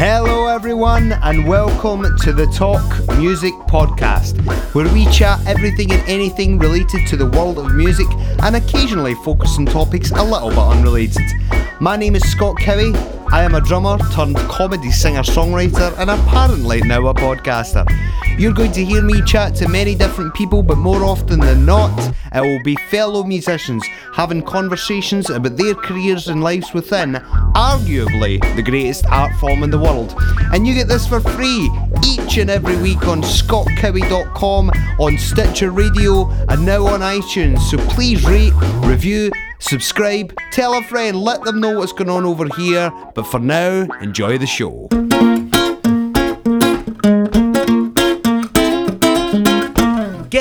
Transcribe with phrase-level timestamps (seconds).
[0.00, 2.80] Hello, everyone, and welcome to the Talk
[3.18, 4.34] Music Podcast,
[4.74, 8.06] where we chat everything and anything related to the world of music
[8.42, 11.26] and occasionally focus on topics a little bit unrelated.
[11.80, 12.94] My name is Scott Cowie.
[13.30, 17.86] I am a drummer turned comedy singer songwriter and apparently now a podcaster.
[18.40, 21.92] You're going to hear me chat to many different people, but more often than not,
[22.34, 23.84] it will be fellow musicians
[24.14, 27.16] having conversations about their careers and lives within
[27.54, 30.14] arguably the greatest art form in the world.
[30.54, 31.70] And you get this for free
[32.02, 37.58] each and every week on scottcowie.com, on Stitcher Radio, and now on iTunes.
[37.68, 38.54] So please rate,
[38.86, 42.90] review, subscribe, tell a friend, let them know what's going on over here.
[43.14, 44.88] But for now, enjoy the show.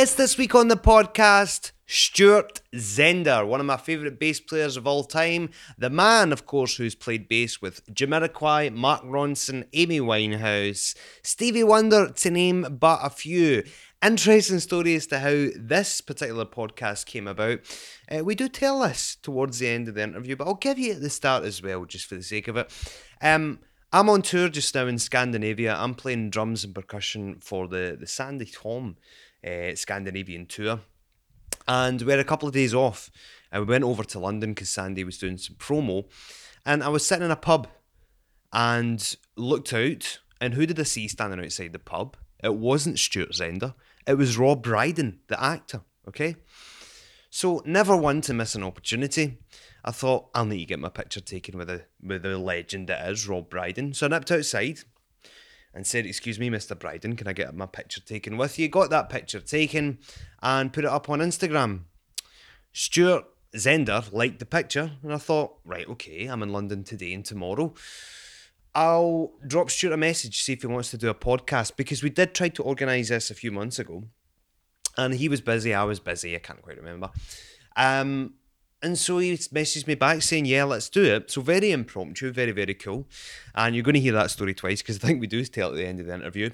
[0.10, 4.88] Guest this week on the podcast, Stuart Zender, one of my favourite bass players of
[4.88, 5.52] all time.
[5.78, 12.10] The man, of course, who's played bass with Jamiroquai, Mark Ronson, Amy Winehouse, Stevie Wonder,
[12.10, 13.64] to name but a few.
[14.04, 17.60] Interesting story as to how this particular podcast came about.
[18.10, 20.94] Uh, we do tell this towards the end of the interview, but I'll give you
[20.94, 22.74] at the start as well, just for the sake of it.
[23.22, 23.60] Um,
[23.94, 25.76] I'm on tour just now in Scandinavia.
[25.76, 28.98] I'm playing drums and percussion for the, the Sandi Thom
[29.46, 30.82] uh, Scandinavian tour.
[31.68, 33.12] And we had a couple of days off.
[33.52, 36.06] And we went over to London because Sandi was doing some promo.
[36.66, 37.68] And I was sitting in a pub
[38.52, 40.20] and looked out.
[40.42, 42.18] And who did I see standing outside the pub?
[42.44, 43.74] It wasn't Stuart Zender.
[44.08, 45.82] It was Rob Brydon, the actor.
[46.08, 46.36] Okay?
[47.30, 49.38] So never one to miss an opportunity.
[49.84, 53.10] I thought I'll need to get my picture taken with the with the legend that
[53.10, 53.94] is Rob Brydon.
[53.94, 54.80] So I nipped outside
[55.74, 56.78] and said, Excuse me, Mr.
[56.78, 58.68] Brydon, can I get my picture taken with you?
[58.68, 60.00] Got that picture taken
[60.42, 61.82] and put it up on Instagram.
[62.72, 63.26] Stuart
[63.56, 67.74] Zender liked the picture, and I thought, right, okay, I'm in London today and tomorrow.
[68.76, 72.10] I'll drop Stuart a message, see if he wants to do a podcast, because we
[72.10, 74.04] did try to organise this a few months ago.
[74.98, 77.10] And he was busy, I was busy, I can't quite remember.
[77.76, 78.34] Um,
[78.82, 81.30] and so he messaged me back saying, Yeah, let's do it.
[81.32, 83.08] So very impromptu, very, very cool.
[83.54, 85.76] And you're going to hear that story twice because I think we do tell at
[85.76, 86.52] the end of the interview.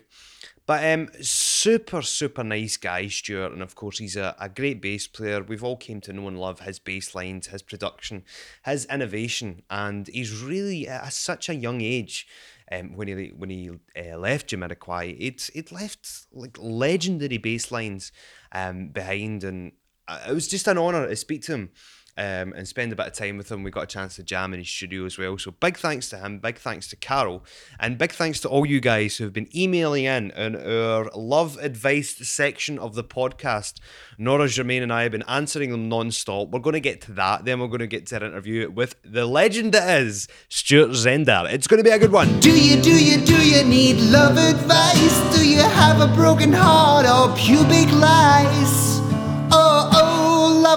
[0.66, 3.52] But um, super, super nice guy, Stuart.
[3.52, 5.44] And of course, he's a, a great bass player.
[5.44, 8.24] We've all came to know and love his bass lines, his production,
[8.66, 9.62] his innovation.
[9.70, 12.28] And he's really at such a young age.
[12.72, 18.12] Um, when he when he uh, left Jamiroquai, it it left like legendary bass lines
[18.52, 19.74] um, behind, and
[20.08, 21.70] uh, it was just an honour to speak to him
[22.18, 23.64] um, and spend a bit of time with him.
[23.64, 25.38] We got a chance to jam in his studio as well.
[25.38, 27.44] So big thanks to him, big thanks to Carol,
[27.80, 31.58] and big thanks to all you guys who have been emailing in on our love
[31.58, 33.80] advice section of the podcast.
[34.18, 36.50] Nora Germain and I have been answering them non-stop.
[36.50, 37.46] We're going to get to that.
[37.46, 41.52] Then we're going to get to our interview with the legend that is Stuart Zender.
[41.52, 42.40] It's going to be a good one.
[42.40, 45.38] Do you, do you, do you need love advice?
[45.38, 49.05] Do you have a broken heart or pubic lice?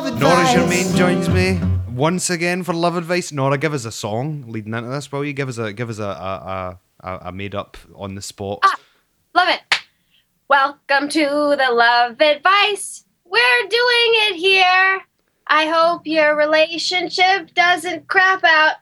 [0.09, 0.21] Advice.
[0.23, 1.61] Nora Germain joins me
[1.91, 3.31] once again for love advice.
[3.31, 5.35] Nora, give us a song leading into this, will you?
[5.35, 8.61] Give us a give us a a, a, a made up on the spot.
[8.63, 8.77] Ah,
[9.35, 9.61] love it.
[10.49, 11.25] Welcome to
[11.59, 13.05] the love advice.
[13.27, 15.03] We're doing it here.
[15.47, 18.77] I hope your relationship doesn't crap out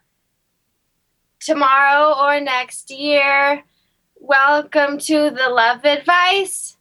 [1.41, 3.65] tomorrow or next year.
[4.15, 6.77] Welcome to the love advice.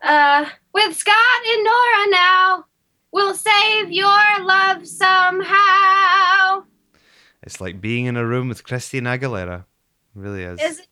[0.00, 1.16] Uh, with Scott
[1.48, 2.64] and Nora now.
[3.12, 6.64] We'll save your love somehow.
[7.42, 9.60] It's like being in a room with Christina Aguilera.
[9.60, 9.64] It
[10.14, 10.60] really is.
[10.60, 10.86] Is it?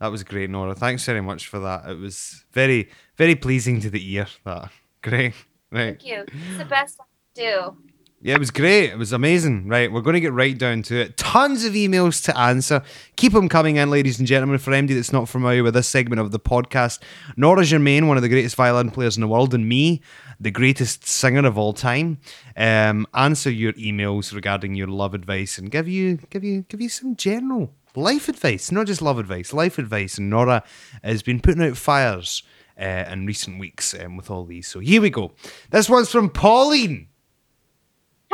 [0.00, 0.74] That was great, Nora.
[0.74, 1.88] Thanks very much for that.
[1.88, 4.26] It was very, very pleasing to the ear.
[4.44, 4.70] That
[5.02, 5.34] great.
[5.70, 5.98] Right.
[5.98, 6.24] Thank you.
[6.26, 7.04] It's the best I
[7.34, 7.76] can do.
[8.22, 8.90] Yeah, it was great.
[8.90, 9.68] It was amazing.
[9.68, 11.16] Right, we're going to get right down to it.
[11.16, 12.82] Tons of emails to answer.
[13.16, 14.58] Keep them coming in, ladies and gentlemen.
[14.58, 16.98] For MD that's not familiar with this segment of the podcast,
[17.36, 20.00] Nora Germain, one of the greatest violin players in the world, and me,
[20.40, 22.18] the greatest singer of all time,
[22.56, 26.88] um, answer your emails regarding your love advice and give you, give you, give you
[26.88, 30.18] some general life advice, not just love advice, life advice.
[30.18, 30.62] And Nora
[31.04, 32.42] has been putting out fires
[32.80, 34.68] uh, in recent weeks um, with all these.
[34.68, 35.32] So here we go.
[35.70, 37.08] This one's from Pauline.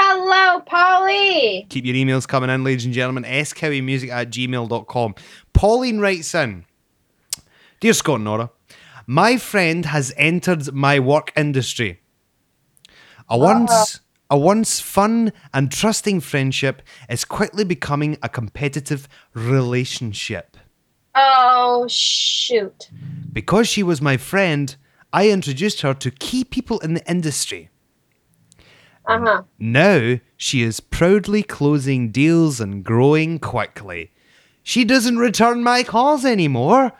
[0.04, 1.64] Hello, Polly.
[1.68, 3.22] Keep your emails coming in, ladies and gentlemen.
[3.22, 5.14] scowie.music at gmail.com.
[5.52, 6.64] Pauline writes in
[7.78, 8.50] Dear Scott and Nora,
[9.06, 12.00] my friend has entered my work industry.
[13.30, 13.38] A uh-huh.
[13.38, 20.56] once a once fun and trusting friendship is quickly becoming a competitive relationship.
[21.14, 22.90] Oh, shoot.
[23.32, 24.74] Because she was my friend,
[25.12, 27.70] I introduced her to key people in the industry.
[29.06, 29.42] Uh huh.
[29.58, 34.10] Now she is proudly closing deals and growing quickly.
[34.62, 36.92] She doesn't return my calls anymore.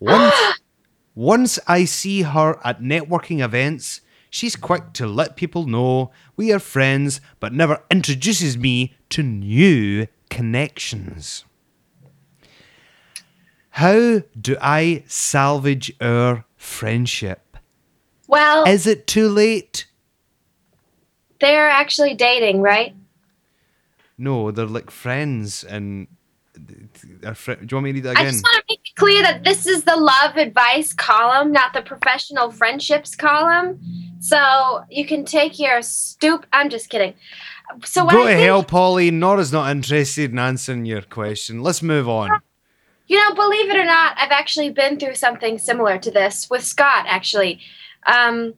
[0.00, 0.34] Once,
[1.14, 4.00] once I see her at networking events,
[4.30, 10.06] she's quick to let people know we are friends, but never introduces me to new
[10.30, 11.44] connections.
[13.70, 17.56] How do I salvage our friendship?
[18.28, 19.86] Well, Is it too late?
[21.44, 22.94] They're actually dating, right?
[24.16, 26.06] No, they're like friends and.
[26.56, 28.26] They're Do you want me to read that again?
[28.26, 31.72] I just want to make it clear that this is the love advice column, not
[31.72, 33.80] the professional friendships column.
[34.20, 36.46] So you can take your stoop.
[36.52, 37.14] I'm just kidding.
[37.84, 39.10] So what Go to think, hell, Polly.
[39.10, 41.60] Nora's not interested in answering your question.
[41.62, 42.30] Let's move on.
[43.08, 46.62] you know, believe it or not, I've actually been through something similar to this with
[46.62, 47.04] Scott.
[47.08, 47.60] Actually,
[48.06, 48.54] um,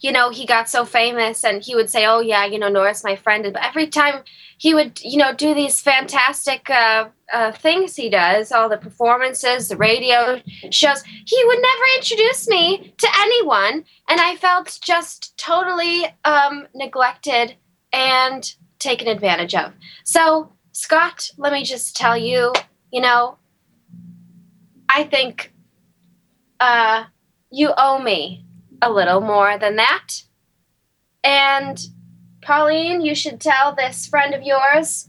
[0.00, 3.04] you know, he got so famous, and he would say, "Oh yeah, you know, Nora's
[3.04, 4.22] my friend." But every time
[4.56, 9.68] he would, you know, do these fantastic uh, uh, things he does, all the performances,
[9.68, 10.40] the radio
[10.70, 17.56] shows, he would never introduce me to anyone, and I felt just totally um, neglected
[17.92, 19.72] and taken advantage of.
[20.04, 22.52] So, Scott, let me just tell you,
[22.92, 23.38] you know,
[24.88, 25.52] I think
[26.60, 27.04] uh,
[27.50, 28.44] you owe me
[28.82, 30.22] a little more than that.
[31.24, 31.78] And
[32.42, 35.08] Pauline, you should tell this friend of yours,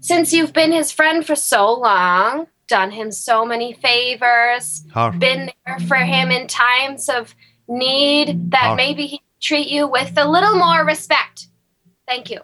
[0.00, 5.12] since you've been his friend for so long, done him so many favors, Her.
[5.12, 7.34] been there for him in times of
[7.68, 8.74] need, that Oh.
[8.74, 11.48] maybe he treat you with a little more respect.
[12.08, 12.40] Thank you.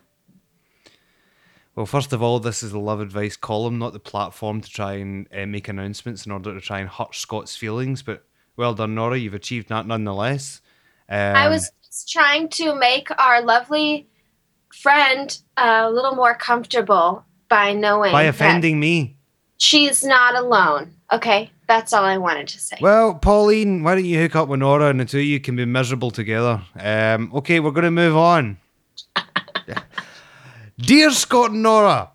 [1.75, 4.95] Well, first of all, this is the love advice column, not the platform to try
[4.95, 8.03] and uh, make announcements in order to try and hurt Scott's feelings.
[8.03, 8.25] But
[8.57, 9.19] well done, Nora.
[9.19, 10.61] You've achieved that nonetheless.
[11.09, 14.09] Um, I was just trying to make our lovely
[14.73, 19.17] friend a little more comfortable by knowing by offending me.
[19.59, 20.95] she's not alone.
[21.13, 22.79] Okay, that's all I wanted to say.
[22.81, 25.57] Well, Pauline, why don't you hook up with Nora and the two of you can
[25.57, 26.63] be miserable together?
[26.79, 28.57] Um, okay, we're going to move on.
[30.79, 32.11] Dear Scott and Nora,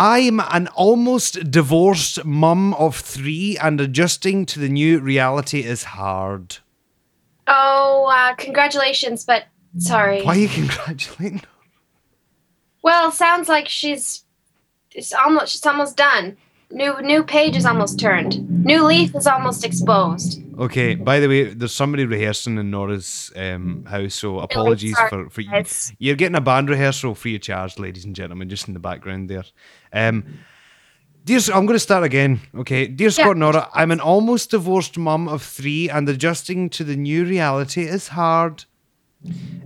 [0.00, 6.56] I'm an almost divorced mum of three, and adjusting to the new reality is hard.
[7.46, 9.44] oh, uh, congratulations, but
[9.76, 10.22] sorry.
[10.22, 11.42] Why are you congratulating?
[12.82, 14.24] Well, sounds like she's
[14.92, 16.38] it's almost she's almost done.
[16.70, 18.64] New new page is almost turned.
[18.64, 20.40] New leaf is almost exposed.
[20.60, 25.40] Okay, by the way, there's somebody rehearsing in Nora's um, house, so apologies for, for
[25.40, 25.50] you.
[25.98, 29.30] You're getting a band rehearsal free of charge, ladies and gentlemen, just in the background
[29.30, 29.44] there.
[29.90, 30.22] Um,
[31.24, 32.40] dear, I'm going to start again.
[32.54, 36.84] Okay, dear Scott and Nora, I'm an almost divorced mum of three, and adjusting to
[36.84, 38.66] the new reality is hard.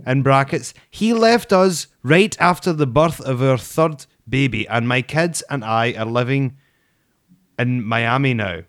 [0.07, 5.01] In brackets, he left us right after the birth of our third baby, and my
[5.01, 6.55] kids and I are living
[7.59, 8.61] in Miami now.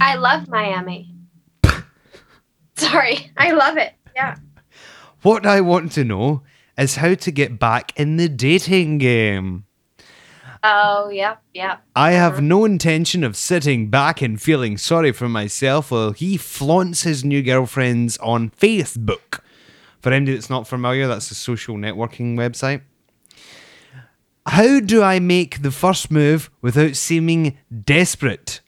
[0.00, 1.14] I love Miami.
[2.76, 3.94] sorry, I love it.
[4.14, 4.36] Yeah.
[5.22, 6.42] What I want to know
[6.76, 9.64] is how to get back in the dating game.
[10.62, 11.82] Oh, yep, yep.
[11.94, 12.42] I have uh-huh.
[12.42, 17.42] no intention of sitting back and feeling sorry for myself while he flaunts his new
[17.42, 19.40] girlfriends on Facebook.
[20.00, 22.82] For anybody that's not familiar, that's a social networking website.
[24.46, 28.60] How do I make the first move without seeming desperate?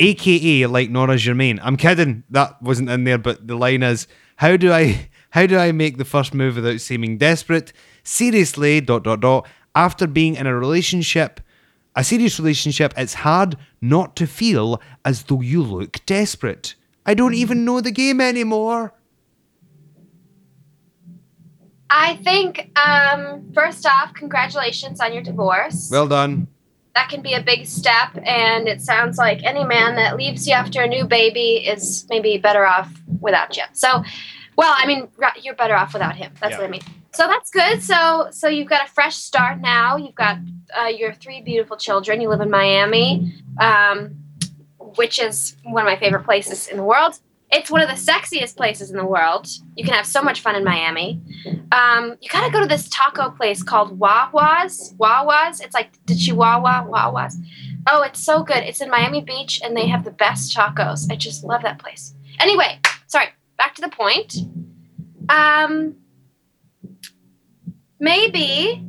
[0.00, 1.60] AKA like Nora Germain.
[1.62, 2.24] I'm kidding.
[2.30, 5.98] That wasn't in there, but the line is how do I how do I make
[5.98, 7.72] the first move without seeming desperate?
[8.02, 9.46] Seriously, dot dot dot.
[9.74, 11.40] After being in a relationship,
[11.94, 16.74] a serious relationship, it's hard not to feel as though you look desperate.
[17.04, 18.94] I don't even know the game anymore.
[21.90, 25.88] I think um first off, congratulations on your divorce.
[25.90, 26.48] Well done.
[26.94, 30.54] That can be a big step and it sounds like any man that leaves you
[30.54, 32.90] after a new baby is maybe better off
[33.20, 33.62] without you.
[33.72, 34.02] So
[34.56, 35.08] well i mean
[35.42, 36.32] you're better off without him.
[36.40, 36.58] That's Yeah.
[36.58, 36.82] what i mean.
[37.12, 37.82] So that's good.
[37.82, 39.96] So so you've got a fresh start now.
[39.96, 40.38] You've got
[40.78, 42.20] uh, your three beautiful children.
[42.20, 44.16] You live in miami um,
[44.96, 47.18] which is one of my favorite places in the world
[47.50, 50.54] it's one of the sexiest places in the world you can have so much fun
[50.54, 51.20] in miami
[51.70, 54.94] um, you gotta go to this taco place called Wawa's.
[54.98, 55.60] Wawa's.
[55.60, 57.36] It's like the Chihuahua Wawa's.
[57.86, 58.58] Oh, it's so good.
[58.58, 61.10] It's in Miami Beach, and they have the best tacos.
[61.10, 62.14] I just love that place.
[62.40, 63.26] Anyway, sorry.
[63.56, 64.36] Back to the point.
[65.28, 65.96] Um,
[67.98, 68.84] maybe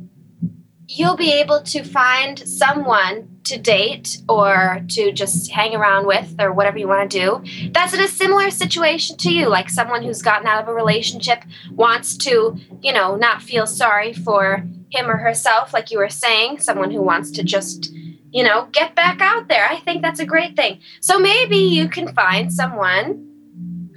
[0.92, 6.52] you'll be able to find someone to date or to just hang around with or
[6.52, 7.70] whatever you want to do.
[7.70, 11.44] That's in a similar situation to you like someone who's gotten out of a relationship
[11.70, 16.58] wants to you know not feel sorry for him or herself like you were saying
[16.58, 17.92] someone who wants to just
[18.32, 19.68] you know get back out there.
[19.70, 20.80] I think that's a great thing.
[21.00, 23.29] So maybe you can find someone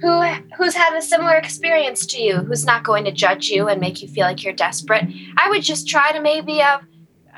[0.04, 0.22] who
[0.56, 4.02] who's had a similar experience to you who's not going to judge you and make
[4.02, 5.04] you feel like you're desperate.
[5.38, 6.80] I would just try to maybe uh,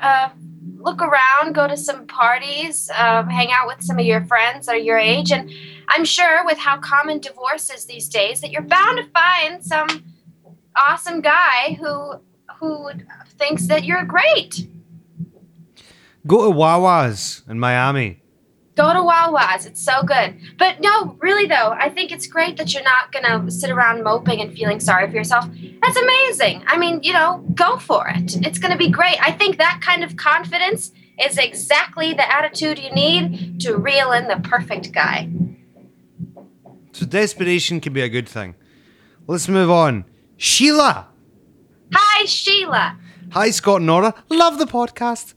[0.01, 0.29] uh,
[0.75, 4.75] look around go to some parties uh, hang out with some of your friends that
[4.75, 5.31] are your age.
[5.31, 5.49] And
[5.89, 10.03] i'm sure with how common divorce is these days that you're bound to find some
[10.75, 12.19] awesome guy who
[12.59, 12.89] who
[13.37, 14.67] thinks that you're great.
[16.25, 18.21] Go to Wawa's in Miami.
[18.77, 19.65] Go to Wawa's.
[19.65, 20.35] It's so good.
[20.59, 24.39] But no, really though, I think it's great that you're not gonna sit around moping
[24.39, 25.49] and feeling sorry for yourself.
[25.81, 26.63] That's amazing.
[26.67, 28.35] I mean, you know, go for it.
[28.45, 29.17] It's gonna be great.
[29.19, 34.27] I think that kind of confidence is exactly the attitude you need to reel in
[34.27, 35.27] the perfect guy.
[36.91, 38.53] So desperation can be a good thing.
[39.25, 40.05] Let's move on.
[40.37, 41.07] Sheila.
[41.91, 42.99] Hi, Sheila.
[43.31, 44.13] Hi, Scott and Nora.
[44.29, 45.33] Love the podcast.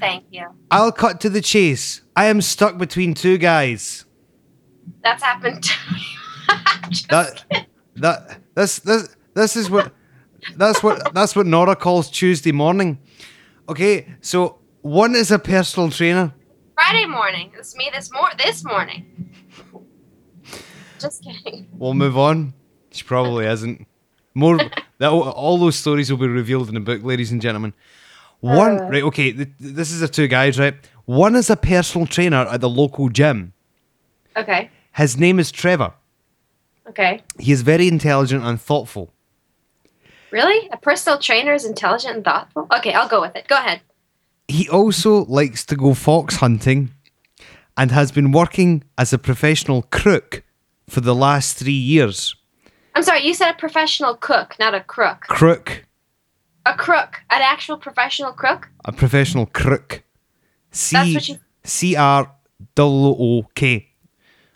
[0.00, 0.46] Thank you.
[0.70, 2.02] I'll cut to the chase.
[2.16, 4.04] I am stuck between two guys.
[5.02, 6.00] That's happened to me.
[7.08, 7.66] That kidding.
[7.96, 9.92] that this this this is what
[10.56, 12.98] that's what that's what Nora calls Tuesday morning.
[13.68, 16.34] Okay, so one is a personal trainer.
[16.74, 17.52] Friday morning.
[17.58, 19.32] It's me this mor this morning.
[21.00, 21.68] Just kidding.
[21.72, 22.52] We'll move on.
[22.90, 23.86] She probably isn't.
[24.34, 24.58] More
[24.98, 27.72] that all those stories will be revealed in the book, ladies and gentlemen.
[28.44, 28.88] One Uh.
[28.88, 29.32] right, okay.
[29.32, 30.74] Th- this is the two guys, right?
[31.06, 33.52] One is a personal trainer at the local gym.
[34.36, 34.70] Okay.
[34.92, 35.92] His name is Trevor.
[36.88, 37.22] Okay.
[37.38, 39.10] He is very intelligent and thoughtful.
[40.30, 40.68] Really?
[40.72, 42.66] A personal trainer is intelligent and thoughtful?
[42.76, 43.46] Okay, I'll go with it.
[43.48, 43.80] Go ahead.
[44.48, 46.90] He also likes to go fox hunting
[47.76, 50.42] and has been working as a professional crook
[50.88, 52.36] for the last three years.
[52.94, 55.22] I'm sorry, you said a professional cook, not a crook.
[55.22, 55.83] Crook.
[56.66, 57.20] A crook.
[57.30, 58.68] An actual professional crook?
[58.84, 60.02] A professional crook.
[60.70, 62.30] C That's what you- C R
[62.78, 63.88] O O K.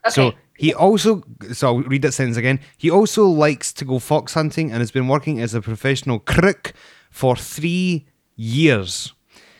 [0.06, 0.10] Okay.
[0.10, 1.22] So he also,
[1.52, 2.60] so I'll read that sentence again.
[2.76, 6.72] He also likes to go fox hunting and has been working as a professional crook
[7.10, 9.12] for three years,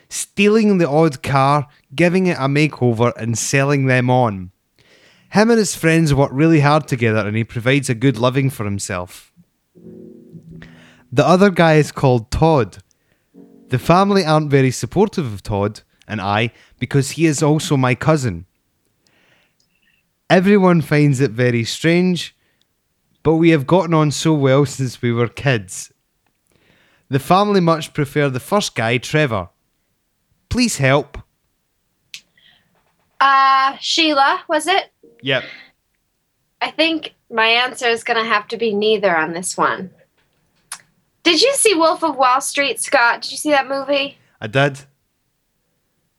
[0.08, 4.50] stealing the odd car, giving it a makeover, and selling them on.
[5.30, 8.64] Him and his friends work really hard together and he provides a good living for
[8.64, 9.32] himself.
[11.10, 12.78] The other guy is called Todd.
[13.68, 18.46] The family aren't very supportive of Todd and I because he is also my cousin.
[20.30, 22.36] Everyone finds it very strange,
[23.22, 25.92] but we have gotten on so well since we were kids.
[27.08, 29.48] The family much prefer the first guy, Trevor.
[30.50, 31.18] Please help.
[33.20, 34.92] uh, Sheila, was it?
[35.22, 35.44] Yep.
[36.60, 39.90] I think my answer is going to have to be neither on this one.
[41.30, 43.22] Did you see Wolf of Wall Street, Scott?
[43.22, 44.18] Did you see that movie?
[44.40, 44.80] I did.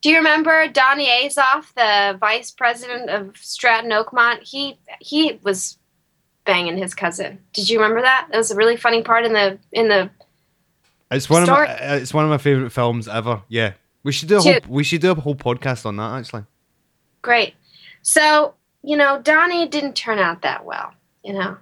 [0.01, 4.43] Do you remember Donnie Azoff, the vice president of Stratton Oakmont?
[4.43, 5.77] He he was
[6.45, 7.39] banging his cousin.
[7.53, 8.27] Did you remember that?
[8.31, 10.09] That was a really funny part in the in the
[11.11, 13.41] It's one Story- of my, uh, it's one of my favorite films ever.
[13.49, 13.73] Yeah.
[14.03, 16.43] We should do a whole, we should do a whole podcast on that actually.
[17.21, 17.55] great.
[18.03, 20.93] So you know Donnie didn't turn out that well.
[21.23, 21.57] You know.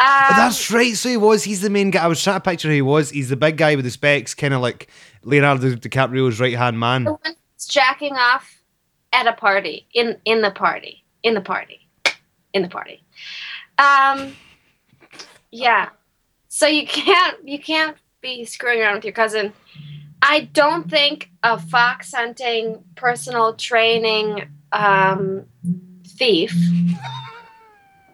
[0.00, 0.96] Um, that's right.
[0.96, 1.44] So he was.
[1.44, 2.02] He's the main guy.
[2.04, 3.10] I was trying to picture who he was.
[3.10, 4.88] He's the big guy with the specs, kind of like
[5.24, 7.04] Leonardo DiCaprio's right hand man.
[7.04, 8.60] the one that's jacking off
[9.12, 11.86] at a party in in the party in the party
[12.52, 13.02] in the party
[13.78, 14.34] um
[15.50, 15.88] yeah
[16.48, 19.52] so you can't you can't be screwing around with your cousin
[20.22, 25.44] i don't think a fox hunting personal training um
[26.06, 26.54] thief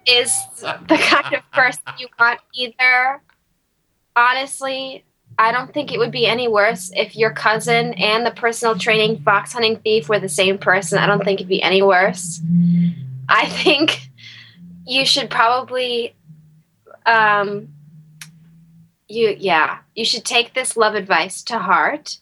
[0.07, 3.21] is the kind of person you want either
[4.15, 5.05] honestly
[5.39, 9.21] I don't think it would be any worse if your cousin and the personal training
[9.23, 10.99] fox hunting thief were the same person.
[10.99, 12.41] I don't think it'd be any worse.
[13.29, 14.09] I think
[14.87, 16.15] you should probably
[17.05, 17.69] um
[19.09, 22.19] you yeah, you should take this love advice to heart.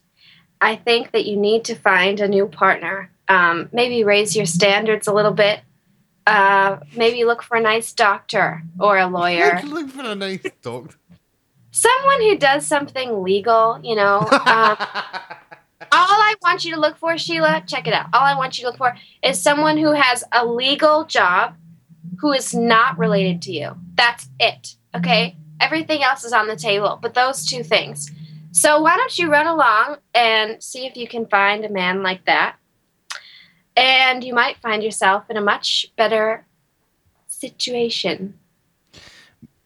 [0.61, 3.11] I think that you need to find a new partner.
[3.29, 5.61] Um, maybe raise your standards a little bit.
[6.26, 10.43] Uh, maybe look for a nice doctor or a lawyer Look, look for a nice
[10.62, 10.97] doctor.
[11.71, 14.21] someone who does something legal, you know.
[14.21, 14.76] Um,
[15.93, 18.07] all I want you to look for, Sheila, check it out.
[18.14, 21.57] All I want you to look for is someone who has a legal job
[22.21, 23.76] who is not related to you.
[23.95, 24.76] That's it.
[24.95, 25.37] Okay?
[25.61, 28.11] Everything else is on the table, but those two things.
[28.52, 32.25] So why don't you run along and see if you can find a man like
[32.26, 32.57] that?
[33.76, 36.47] And you might find yourself in a much better
[37.26, 38.38] situation.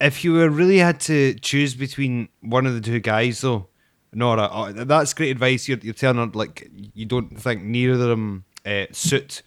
[0.01, 3.67] If you really had to choose between one of the two guys, though,
[4.13, 5.67] Nora, oh, that's great advice.
[5.67, 9.43] You're, you're telling her like you don't think neither of them uh, suit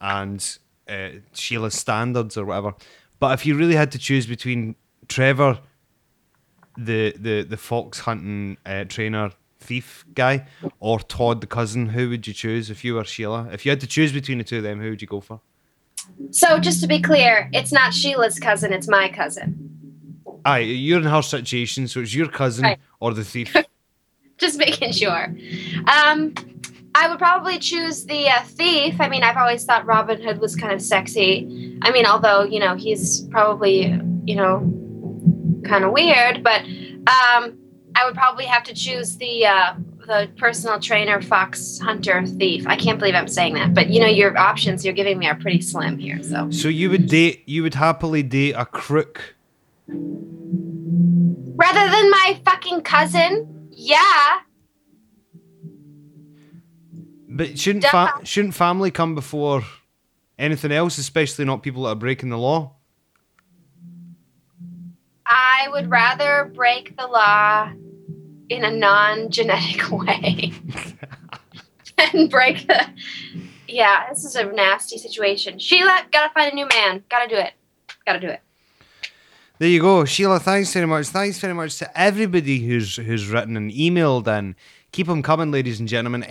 [0.00, 0.58] and
[0.88, 2.74] uh, Sheila's standards or whatever.
[3.18, 4.76] But if you really had to choose between
[5.08, 5.58] Trevor,
[6.76, 9.32] the the the fox hunting uh, trainer
[9.66, 10.46] thief guy,
[10.80, 13.48] or Todd the cousin, who would you choose if you were Sheila?
[13.52, 15.40] If you had to choose between the two of them, who would you go for?
[16.30, 19.48] So just to be clear, it's not Sheila's cousin, it's my cousin.
[20.44, 22.78] Aye, you're in her situation, so it's your cousin Right.
[23.00, 23.54] or the thief.
[24.38, 25.34] Just making sure.
[25.96, 26.34] Um,
[26.94, 29.00] I would probably choose the uh, thief.
[29.00, 31.78] I mean, I've always thought Robin Hood was kind of sexy.
[31.82, 34.60] I mean, although you know he's probably you know
[35.64, 36.60] kind of weird, but
[37.16, 37.58] um,
[37.96, 39.74] I would probably have to choose the uh,
[40.06, 42.66] the personal trainer, fox hunter, thief.
[42.66, 45.34] I can't believe I'm saying that, but you know your options you're giving me are
[45.34, 46.22] pretty slim here.
[46.22, 49.34] So so you would date, you would happily date a crook.
[49.88, 54.40] rather than my fucking cousin, yeah.
[57.30, 59.62] But shouldn't fa- shouldn't family come before
[60.38, 62.74] anything else, especially not people that are breaking the law?
[65.24, 67.72] I would rather break the law
[68.48, 70.52] in a non-genetic way
[71.98, 72.86] and break the.
[73.68, 75.58] Yeah, this is a nasty situation.
[75.58, 77.02] Sheila, gotta find a new man.
[77.08, 77.52] Gotta do it.
[78.06, 78.40] Gotta do it.
[79.58, 80.38] There you go, Sheila.
[80.38, 81.06] Thanks very much.
[81.06, 84.54] Thanks very much to everybody who's who's written and emailed in.
[84.92, 86.24] Keep them coming, ladies and gentlemen.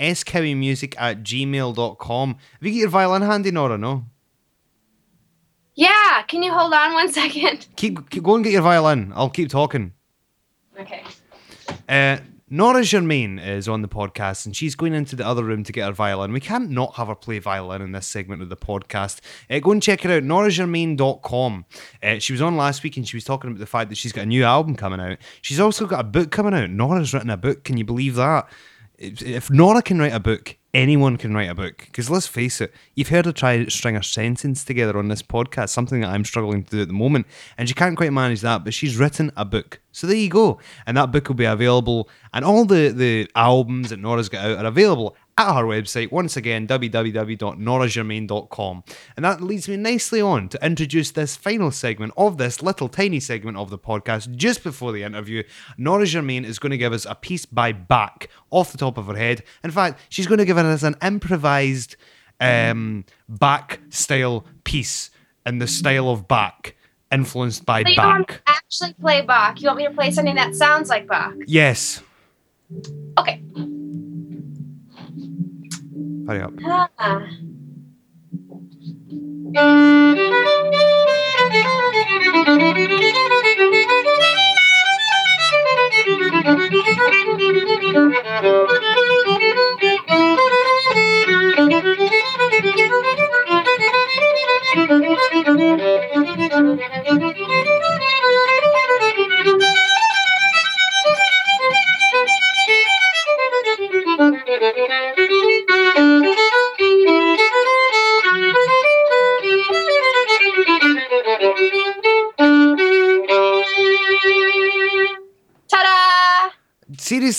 [0.60, 2.30] music at gmail.com.
[2.30, 3.78] Have you got your violin handy, Nora?
[3.78, 4.06] No.
[5.76, 7.68] Yeah, can you hold on one second?
[7.76, 9.12] Keep, keep go and get your violin.
[9.14, 9.92] I'll keep talking.
[10.80, 11.04] Okay.
[11.88, 12.18] Uh,
[12.48, 15.88] Nora Germain is on the podcast and she's going into the other room to get
[15.88, 16.32] her violin.
[16.32, 19.20] We can't not have her play violin in this segment of the podcast.
[19.50, 21.66] Uh, go and check her out, noragermain.com.
[22.04, 24.12] Uh, she was on last week and she was talking about the fact that she's
[24.12, 25.18] got a new album coming out.
[25.42, 26.70] She's also got a book coming out.
[26.70, 27.64] Nora's written a book.
[27.64, 28.48] Can you believe that?
[28.98, 31.84] If, Nora can write a book, anyone can write a book.
[31.86, 35.22] Because let's face it, you've heard her try to string a sentence together on this
[35.22, 37.27] podcast, something that I'm struggling to do at the moment,
[37.58, 39.79] and she can't quite manage that, but she's written a book.
[39.92, 40.60] So there you go.
[40.86, 44.58] And that book will be available, and all the, the albums that Nora's got out
[44.58, 48.84] are available at her website, once again, www.noragermain.com.
[49.16, 53.20] And that leads me nicely on to introduce this final segment of this little tiny
[53.20, 54.34] segment of the podcast.
[54.36, 55.44] Just before the interview,
[55.78, 59.08] Nora Germain is going to give us a piece by Bach off the top of
[59.08, 59.44] her head.
[59.64, 61.98] In fact, she's going to give us an improvised
[62.40, 65.12] um, Bach style piece
[65.46, 66.74] in the style of Bach,
[67.12, 69.62] influenced by So you don't want me to actually play Bach.
[69.62, 71.34] You want me to play something that sounds like Bach.
[71.46, 72.02] Yes.
[73.18, 73.42] Okay.
[76.27, 76.53] Hurry up.
[77.00, 77.45] Ah.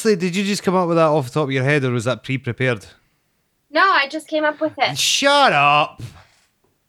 [0.06, 1.90] Seriously, did you just come up with that off the top of your head or
[1.90, 2.86] was that pre prepared?
[3.70, 4.96] No, I just came up with it.
[4.96, 6.00] Shut up.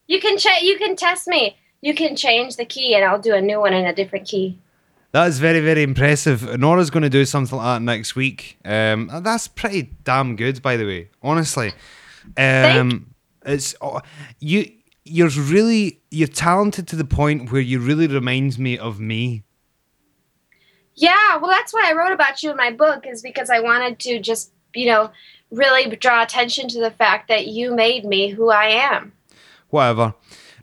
[0.06, 0.62] You can check.
[0.62, 1.58] you can test me.
[1.82, 4.60] You can change the key and I'll do a new one in a different key.
[5.14, 6.60] That is very, very impressive.
[6.60, 8.60] Nora's going to do something like that next week.
[8.64, 11.10] Um, that's pretty damn good, by the way.
[11.24, 11.74] Honestly,
[12.38, 13.16] um,
[13.48, 14.02] it's oh,
[14.40, 14.72] you.
[15.10, 19.44] You're really you're talented to the point where you really remind me of me.
[21.00, 24.00] Yeah, well that's why I wrote about you in my book is because I wanted
[24.00, 25.12] to just, you know,
[25.52, 29.14] really draw attention to the fact that you made me who I am.
[29.70, 30.16] Whatever.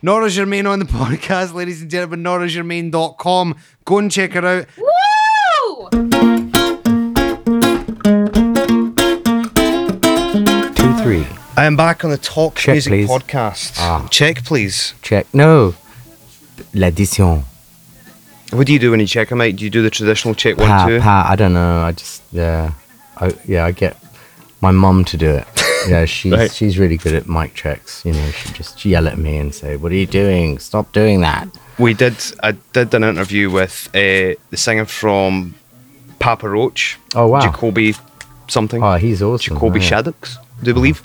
[0.03, 2.23] Nora Germain on the podcast, ladies and gentlemen.
[2.25, 3.57] NoraGermain.com.
[3.85, 4.67] Go and check her out.
[4.77, 5.89] Woo!
[10.75, 11.27] Two, three.
[11.57, 13.09] I am back on the Talk Check, Music please.
[13.09, 13.75] podcast.
[13.79, 14.07] Ah.
[14.11, 14.95] Check, please.
[15.01, 15.27] Check.
[15.33, 15.75] No.
[16.75, 17.45] L'addition.
[18.53, 19.57] What do you do when you check them out?
[19.57, 21.01] Do you do the traditional check one, two?
[21.01, 21.27] pa.
[21.29, 21.81] I don't know.
[21.83, 22.73] I just yeah.
[23.17, 23.65] I yeah.
[23.65, 23.97] I get
[24.61, 25.47] my mum to do it.
[25.87, 26.51] Yeah, she's Right.
[26.51, 28.07] she's really good at mic checks.
[28.07, 30.59] You know, she just yell at me and say, "What are you doing?
[30.59, 31.47] Stop doing that."
[31.79, 32.15] We did.
[32.43, 35.55] I did an interview with uh, the singer from
[36.21, 36.99] Papa Roach.
[37.15, 37.41] Oh, wow.
[37.41, 37.95] Jacoby
[38.49, 38.83] something.
[38.83, 39.57] Oh, he's awesome.
[39.57, 39.91] Jacoby yeah.
[39.91, 41.03] Shaddix, do you believe?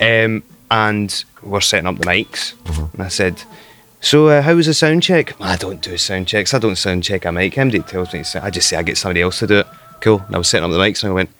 [0.00, 2.54] Um, and we're setting up the mics.
[2.66, 2.86] Uh-huh.
[2.94, 3.42] And I said,
[4.04, 5.34] So, uh, how was the sound check?
[5.40, 6.52] I don't do sound checks.
[6.52, 7.54] I don't sound check a mic.
[7.54, 9.66] MD tells me I just say I get somebody else to do it.
[10.02, 10.22] Cool.
[10.26, 11.30] And I was setting up the mics and I went,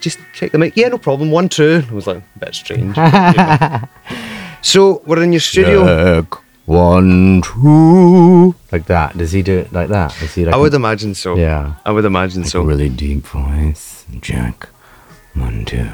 [0.00, 0.78] Just check the mic.
[0.78, 1.30] Yeah, no problem.
[1.30, 1.82] One, two.
[1.86, 2.96] I was like, a bit strange.
[2.96, 3.80] you know.
[4.62, 6.22] So, we're in your studio.
[6.22, 6.40] Check.
[6.64, 8.54] One, two.
[8.72, 9.18] Like that.
[9.18, 10.20] Does he do it like that?
[10.22, 11.36] Is he like I would a imagine so.
[11.36, 11.74] Yeah.
[11.84, 12.62] I would imagine so.
[12.62, 14.06] really deep voice?
[14.20, 14.70] Jack.
[15.34, 15.86] One, two.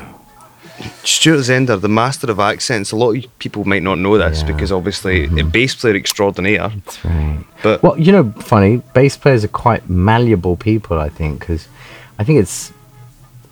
[1.04, 2.92] Stuart Zender, the master of accents.
[2.92, 4.44] A lot of people might not know this Yeah.
[4.44, 4.56] Mm-hmm.
[4.56, 6.68] because obviously a bass player extraordinaire.
[6.68, 7.44] That's right.
[7.62, 11.68] But Well, you know, funny, bass players are quite malleable people, I think, because
[12.18, 12.72] I think it's.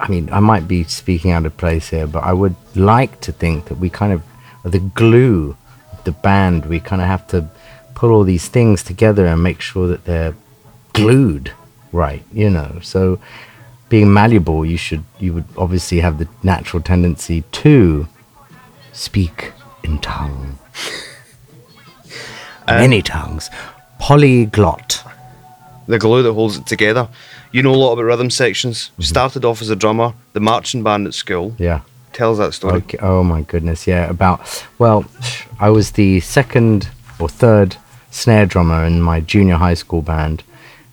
[0.01, 3.31] I mean, I might be speaking out of place here, but I would like to
[3.31, 4.21] think that we kind of
[4.65, 5.57] are the glue
[5.93, 6.67] of the band.
[6.67, 7.49] We kind of have to
[7.95, 10.35] put all these things together and make sure that they're
[10.93, 11.53] glued
[11.93, 12.79] right, you know.
[12.83, 13.21] So,
[13.93, 18.09] being malleable, you should, you would obviously have the natural tendency to
[18.95, 19.53] speak
[19.85, 20.59] in tongue.
[22.67, 23.51] Many tongues.
[23.99, 25.05] Polyglot.
[25.87, 27.07] the glue that holds it together.
[27.51, 28.79] You know a lot about rhythm sections.
[28.79, 29.03] Mm-hmm.
[29.03, 31.55] Started off as a drummer, the marching band at school.
[31.59, 31.83] Yeah.
[32.15, 32.79] Tell us that story.
[32.79, 32.99] Okay.
[33.03, 33.87] Oh my goodness.
[33.87, 34.09] Yeah.
[34.09, 35.05] About well,
[35.61, 37.77] I was the second or third
[38.11, 40.45] snare drummer in my junior high school band,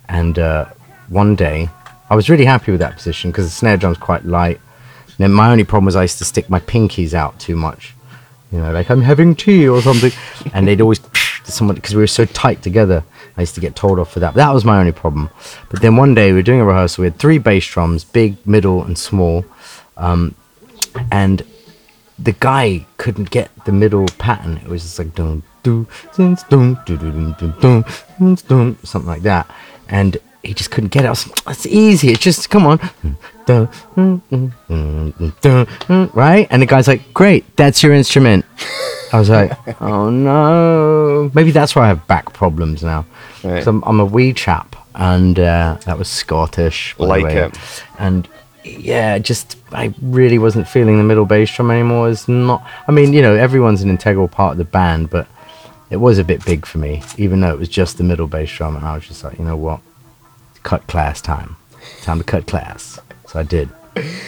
[0.09, 0.65] and uh,
[1.07, 1.69] one day
[2.09, 4.59] I was really happy with that position because the snare drum's quite light.
[5.07, 7.93] And then my only problem was I used to stick my pinkies out too much.
[8.51, 10.11] You know, like I'm having tea or something,
[10.53, 10.99] and they'd always
[11.43, 13.03] someone because we were so tight together.
[13.37, 14.33] I used to get told off for that.
[14.33, 15.29] But that was my only problem.
[15.69, 17.03] But then one day we were doing a rehearsal.
[17.03, 19.45] We had three bass drums, big, middle, and small
[19.99, 20.33] um,
[21.11, 21.43] and
[22.17, 24.57] the guy couldn't get the middle pattern.
[24.57, 27.85] It was just like dun dun dun dun dun dun
[28.19, 29.49] dun dun something like that,
[29.87, 31.07] and he just couldn't get it.
[31.07, 32.09] I was like, it's easy.
[32.09, 32.79] It's just come on,
[33.45, 36.47] dun, dun, dun, right?
[36.49, 38.45] And the guy's like, great, that's your instrument.
[39.11, 41.31] I was like, oh no.
[41.33, 43.05] Maybe that's why I have back problems now.
[43.43, 43.65] Right.
[43.65, 46.97] I'm, I'm a wee chap, and uh, that was Scottish.
[46.97, 47.57] Like it.
[47.97, 48.27] And
[48.63, 52.09] yeah, just I really wasn't feeling the middle bass drum anymore.
[52.09, 52.65] It's not.
[52.87, 55.27] I mean, you know, everyone's an integral part of the band, but
[55.89, 58.51] it was a bit big for me, even though it was just the middle bass
[58.51, 58.75] drum.
[58.75, 59.79] And I was just like, you know what,
[60.63, 61.55] cut class time.
[62.01, 62.99] Time to cut class.
[63.27, 63.69] So I did.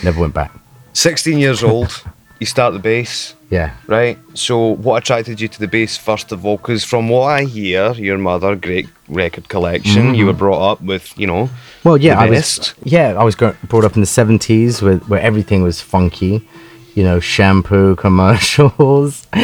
[0.04, 0.52] Never went back.
[0.94, 2.04] 16 years old,
[2.40, 3.72] you start the bass, Yeah.
[3.88, 4.18] right?
[4.34, 6.58] So, what attracted you to the bass first of all?
[6.58, 10.40] Because from what I hear, your mother, great record collection, you were mm-hmm.
[10.40, 11.50] brought up with, you know,
[11.84, 12.74] Well, yeah, the I was.
[12.84, 16.48] Yeah, I was brought up in the seventies where where everything was funky.
[16.96, 19.28] You know, shampoo commercials.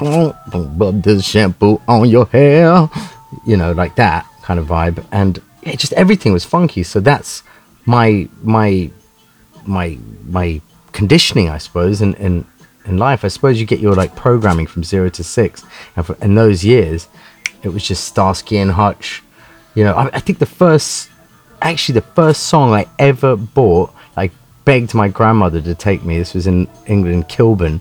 [0.00, 2.88] Rub this shampoo on your hair.
[3.44, 6.82] You know, like that kind of vibe, and yeah, just everything was funky.
[6.82, 7.42] So that's
[7.86, 8.90] my my
[9.66, 10.60] my my
[10.92, 12.44] conditioning, I suppose, in in
[12.86, 13.24] in life.
[13.24, 15.62] I suppose you get your like programming from zero to six,
[15.96, 17.08] and for, in those years,
[17.62, 19.22] it was just Starsky and Hutch.
[19.74, 21.10] You know, I, I think the first,
[21.62, 24.32] actually, the first song I ever bought, like
[24.64, 26.18] begged my grandmother to take me.
[26.18, 27.80] This was in England, Kilburn,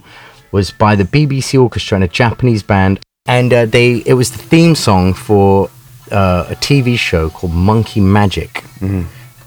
[0.51, 4.37] was by the BBC Orchestra and a Japanese band, and uh, they it was the
[4.37, 5.69] theme song for
[6.11, 8.63] uh, a TV show called Monkey Magic,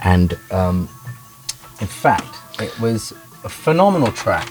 [0.03, 0.88] and um,
[1.81, 3.12] in fact, it was
[3.44, 4.48] a phenomenal track.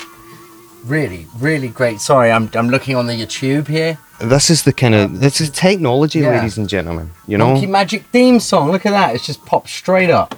[0.86, 2.02] Really, really great.
[2.02, 3.98] Sorry, I'm I'm looking on the YouTube here.
[4.20, 6.32] this is the kind of, this is technology, Yeah.
[6.36, 7.12] ladies and gentlemen.
[7.28, 7.52] You know?
[7.54, 8.72] Monkey Magic theme song.
[8.72, 9.16] Look at that.
[9.16, 10.36] It's just popped straight up.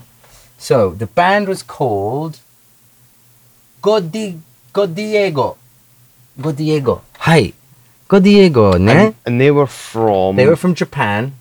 [0.58, 2.40] So the band was called
[3.82, 4.40] Godi
[4.74, 5.58] Godiego.
[6.40, 7.02] Godiego.
[7.20, 7.54] Hi.
[8.10, 8.92] Godiego, ne?
[9.08, 10.36] and, and they were from.
[10.36, 11.34] They were from Japan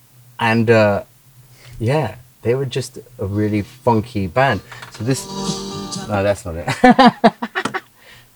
[0.42, 1.05] and uh
[1.78, 4.61] yeah, they were just a really funky band.
[4.90, 5.24] So this
[6.09, 6.66] No, that's not it.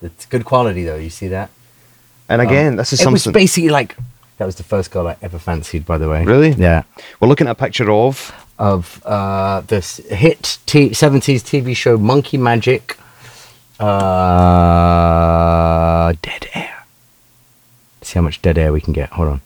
[0.02, 1.50] it's good quality though, you see that?
[2.28, 3.20] and again, this is something.
[3.20, 3.96] It was basically like
[4.38, 6.24] that was the first girl I ever fancied, by the way.
[6.24, 6.50] Really?
[6.50, 6.82] Yeah.
[7.20, 8.32] we're looking at a picture of.
[8.58, 12.96] of uh, this hit t- 70s TV show Monkey Magic.
[13.78, 13.86] Uh,
[16.22, 16.84] dead air.
[18.02, 19.10] See how much dead air we can get.
[19.10, 19.40] Hold on.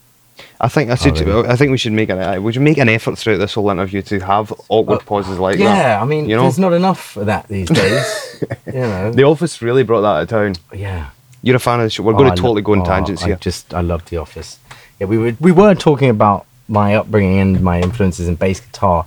[0.62, 1.18] I think I should.
[1.20, 1.49] really?
[1.49, 2.42] I think we should make an.
[2.42, 5.64] We should make an effort throughout this whole interview to have awkward pauses like that.
[5.66, 8.44] Uh, yeah, I mean, you know, there's not enough of that these days.
[8.66, 9.11] you know.
[9.12, 10.55] The Office really brought that to town.
[10.79, 11.11] yeah.
[11.42, 12.03] You're a fan of the show.
[12.03, 13.37] We're Oh, going I to lo- totally go on oh, tangents I here.
[13.37, 14.59] just, I love The Office.
[14.99, 19.07] Yeah, we were we were talking about my upbringing and my influences in bass guitar.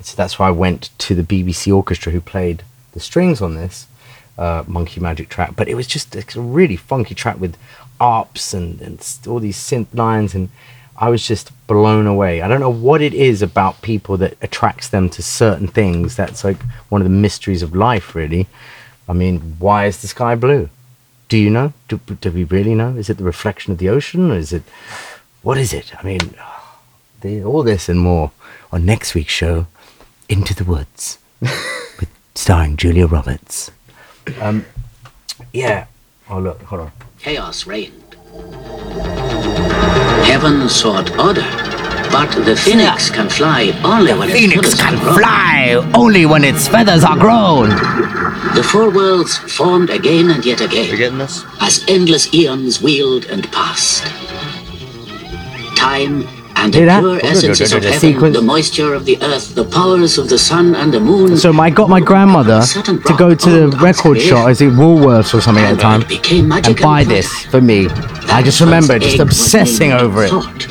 [0.00, 2.62] So that's why I went to the BBC Orchestra, who played
[2.92, 3.86] the strings on this
[4.38, 5.52] uh, Monkey Magic track.
[5.56, 7.56] But it was just a really funky track with
[8.00, 10.34] arps and, and all these synth lines.
[10.34, 10.48] And
[10.96, 12.40] I was just blown away.
[12.40, 16.14] I don't know what it is about people that attracts them to certain things.
[16.14, 18.46] That's like one of the mysteries of life, really.
[19.08, 20.70] I mean, why is the sky blue?
[21.28, 21.72] Do you know?
[21.88, 22.96] Do, do we really know?
[22.96, 24.62] Is it the reflection of the ocean, or is it
[25.42, 25.92] what is it?
[25.98, 26.34] I mean,
[27.20, 28.30] the, all this and more
[28.72, 29.66] on next week's show,
[30.28, 33.70] Into the Woods, with starring Julia Roberts.
[34.40, 34.64] Um,
[35.52, 35.86] yeah.
[36.30, 36.92] Oh look, hold on.
[37.18, 38.16] chaos reigned.
[40.34, 41.46] Heaven sought order,
[42.10, 45.18] but the phoenix can fly only when its Phoenix feathers can are grown.
[45.20, 47.68] fly only when its feathers are grown.
[48.56, 51.44] The four worlds formed again and yet You again getting this?
[51.60, 54.02] as endless eons wheeled and passed.
[55.76, 57.00] Time and Hear the that?
[57.00, 60.74] pure essences of The heaven, the moisture of the earth, the powers of the sun
[60.74, 61.36] and the moon.
[61.36, 65.40] So I got my grandmother to go to the record shop, I think Woolworths or
[65.40, 67.88] something at the time, it became magic and buy this for me.
[68.28, 70.30] I just remember just obsessing over it.
[70.30, 70.66] thought.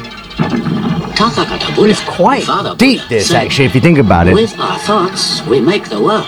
[1.16, 2.46] Tathagata It's quite
[2.78, 4.34] deep, this actually, if you think about it.
[4.34, 6.28] With our thoughts, we make the world.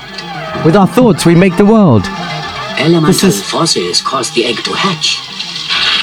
[0.64, 2.06] With our thoughts, we make the world.
[2.78, 5.20] Elemental is- forces caused the egg to hatch.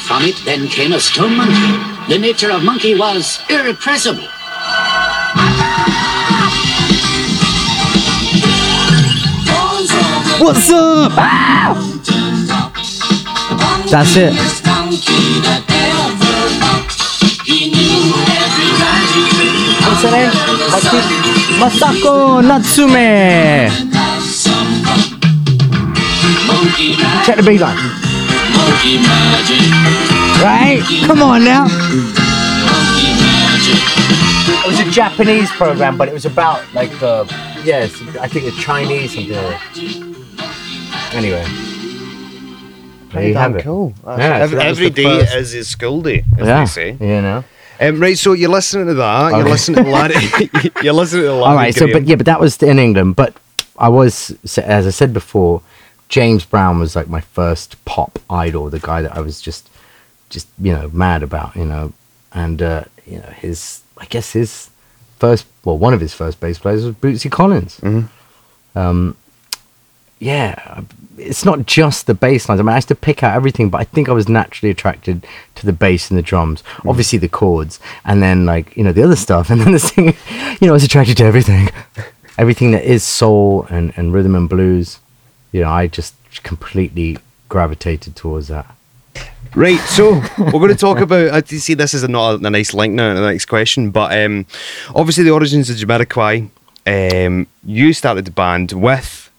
[0.06, 1.91] From it then came a stone monkey.
[2.08, 4.26] The nature of monkey was irrepressible.
[10.40, 11.12] What's up?
[13.88, 14.34] That's it.
[19.86, 20.30] What's her name?
[21.60, 23.70] Masako Natsume.
[27.24, 27.78] Check the bass line.
[30.40, 30.82] Right?
[31.06, 31.66] Come on now.
[34.64, 37.24] It was a Japanese program, but it was about like uh
[37.64, 39.32] yes, I think it's Chinese something.
[39.34, 41.12] Like that.
[41.14, 41.44] Anyway.
[43.12, 43.62] There you have it.
[43.62, 43.92] cool.
[44.06, 46.60] Yeah, so every that was every the day first- is his school day, as Yeah,
[46.60, 46.90] they say.
[46.92, 47.44] you know.
[47.80, 49.36] Um, right, so you're listening to that.
[49.36, 50.14] You're listening to Larry.
[50.82, 51.44] you're listening to Larry.
[51.44, 53.16] All right, so but yeah, but that was in England.
[53.16, 53.34] But
[53.76, 55.62] I was, as I said before,
[56.08, 59.68] James Brown was like my first pop idol, the guy that I was just,
[60.32, 61.92] just you know, mad about, you know,
[62.32, 64.70] and uh, you know his, I guess his
[65.18, 67.80] first, well, one of his first bass players was Bootsy Collins.
[68.74, 69.16] Um,
[70.18, 70.82] yeah,
[71.18, 72.60] it's not just the bass lines.
[72.60, 75.26] I mean, I used to pick out everything, but I think I was naturally attracted
[75.56, 76.62] to the bass and the drums.
[76.86, 80.16] Obviously, the chords, and then like you know the other stuff, and then the singing.
[80.60, 81.68] You know, I was attracted to everything,
[82.38, 84.98] everything that is soul and and rhythm and blues.
[85.50, 87.18] You know, I just completely
[87.48, 88.74] gravitated towards that.
[89.54, 91.30] Right, so we're going to talk about.
[91.30, 94.18] I see this is a, not a, a nice link now the next question, but
[94.18, 94.46] um,
[94.94, 96.48] obviously the origins of Jamiroquai.
[96.86, 99.30] Um, you started the band with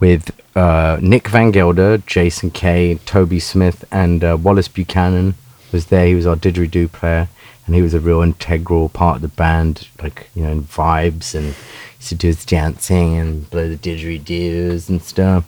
[0.00, 5.34] with uh, Nick Van Gelder, Jason Kay, Toby Smith, and uh, Wallace Buchanan
[5.70, 6.06] was there.
[6.08, 7.28] He was our didgeridoo player,
[7.64, 11.36] and he was a real integral part of the band, like you know, in vibes,
[11.36, 11.54] and
[11.98, 15.44] used to do his dancing and blow the didgeridoos and stuff.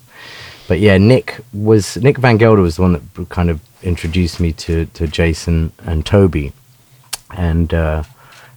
[0.70, 4.52] But yeah, Nick was Nick Van Gelder was the one that kind of introduced me
[4.52, 6.52] to to Jason and Toby,
[7.36, 8.04] and uh,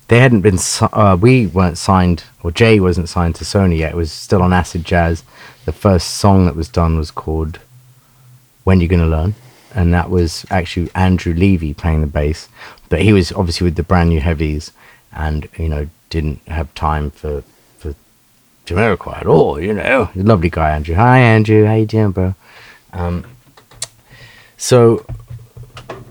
[0.09, 0.59] they hadn't been.
[0.79, 3.93] Uh, we weren't signed, or Jay wasn't signed to Sony yet.
[3.93, 5.23] It was still on Acid Jazz.
[5.65, 7.57] The first song that was done was called
[8.63, 9.33] "When You're Gonna Learn,"
[9.73, 12.47] and that was actually Andrew Levy playing the bass.
[12.89, 14.71] But he was obviously with the brand new heavies,
[15.11, 17.52] and you know didn't have time for for
[18.65, 19.59] Jamiroquai at all.
[19.59, 20.95] You know, lovely guy, Andrew.
[20.95, 21.65] Hi, Andrew.
[21.65, 22.35] How you doing, bro?
[22.93, 23.25] Um,
[24.57, 25.05] so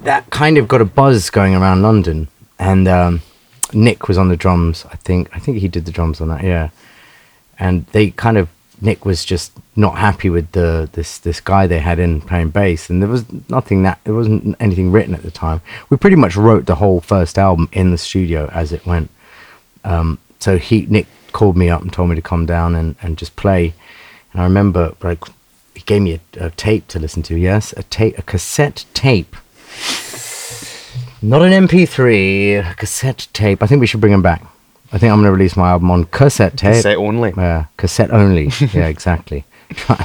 [0.03, 3.23] that kind of got a buzz going around London, and um,
[3.73, 4.85] Nick was on the drums.
[4.91, 6.71] I think I think he did the drums on that, yeah.
[7.59, 8.49] And they kind of
[8.81, 12.91] Nick was just not happy with the this this guy they had in playing bass,
[12.91, 15.63] and there was nothing that there wasn't anything written at the time.
[15.89, 19.11] We pretty much wrote the whole first album in the studio as it went.
[19.85, 23.19] Um, so he Nick called me up and told me to come down and, and
[23.19, 23.75] just play.
[24.33, 25.25] And I remember like
[25.75, 27.37] he gave me a, a tape to listen to.
[27.37, 29.37] Yes, a tape, a cassette tape.
[31.25, 33.63] Not an MP3, a cassette tape.
[33.63, 34.45] I think we should bring him back.
[34.93, 36.75] I think I'm going to release my album on cassette tape.
[36.75, 37.33] Cassette only.
[37.37, 38.51] Yeah, cassette only.
[38.73, 39.45] yeah, exactly.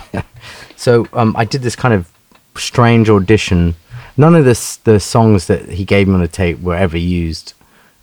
[0.75, 2.09] so um, I did this kind of
[2.55, 3.75] strange audition.
[4.15, 7.53] None of this, the songs that he gave me on the tape were ever used.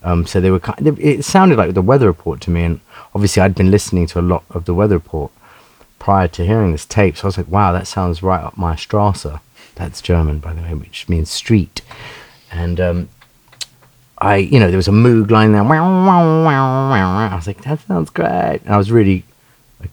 [0.02, 2.64] Um, so they were kind of, it sounded like the Weather Report to me.
[2.64, 2.80] And
[3.14, 5.32] obviously, I'd been listening to a lot of the Weather Report
[5.98, 7.16] prior to hearing this tape.
[7.16, 9.26] So I was like, wow, that sounds right up my Strasse.
[9.74, 11.82] That's German, by the way, which means street.
[12.50, 13.08] And um,
[14.18, 15.62] I, you know, there was a Moog line there.
[15.62, 18.60] I was like, that sounds great.
[18.64, 19.24] And I was really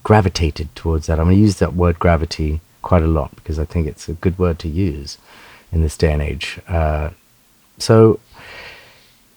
[0.04, 1.18] gravitated towards that.
[1.18, 4.14] I'm going to use that word gravity quite a lot because I think it's a
[4.14, 5.18] good word to use
[5.72, 6.60] in this day and age.
[6.68, 7.10] Uh,
[7.78, 8.20] so,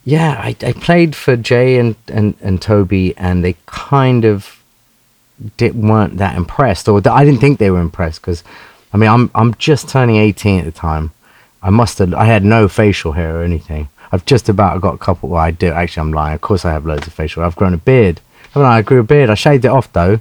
[0.05, 4.63] yeah, I, I played for Jay and, and, and Toby, and they kind of
[5.57, 8.43] did, weren't that impressed, or I didn't think they were impressed because,
[8.93, 11.11] I mean, I'm I'm just turning 18 at the time.
[11.61, 13.89] I must have I had no facial hair or anything.
[14.11, 15.29] I've just about got a couple.
[15.29, 16.01] Well, I do actually.
[16.01, 16.35] I'm lying.
[16.35, 17.41] Of course, I have loads of facial.
[17.41, 17.47] hair.
[17.47, 18.21] I've grown a beard.
[18.53, 18.61] I?
[18.61, 19.31] I grew a beard.
[19.31, 20.19] I shaved it off though.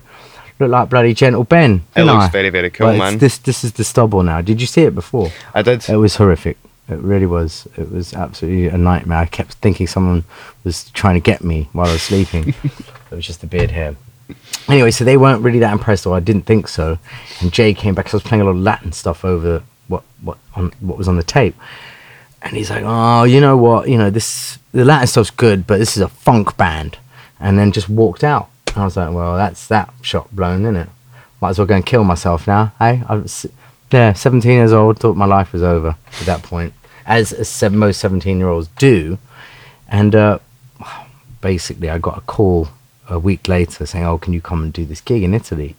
[0.59, 1.83] Look like bloody gentle Ben.
[1.94, 2.29] It looks I?
[2.29, 3.18] very, very cool, man.
[3.18, 4.40] This this is the stubble now.
[4.40, 5.31] Did you see it before?
[5.53, 5.88] I did.
[5.88, 6.57] It was horrific.
[6.88, 7.66] It really was.
[7.77, 9.18] It was absolutely a nightmare.
[9.18, 10.25] I kept thinking someone
[10.64, 12.49] was trying to get me while I was sleeping.
[12.64, 13.97] it was just the beard hair.
[14.68, 16.99] Anyway, so they weren't really that impressed, or I didn't think so.
[17.40, 20.03] And Jay came back because I was playing a lot of Latin stuff over what
[20.23, 21.55] what on what was on the tape,
[22.42, 23.88] and he's like, "Oh, you know what?
[23.88, 26.99] You know this the Latin stuff's good, but this is a funk band."
[27.40, 28.49] And then just walked out.
[28.68, 30.88] And I was like, "Well, that's that shot blown, isn't it?
[31.40, 33.47] Might as well go and kill myself now." Hey, I was
[33.92, 36.73] yeah, 17 years old, thought my life was over at that point,
[37.07, 37.33] as,
[37.70, 39.18] most 17 year olds do.
[39.88, 40.38] And uh,
[41.40, 42.68] basically, I got a call
[43.09, 45.75] a week later saying, "Oh, can you come and do this gig in Italy?"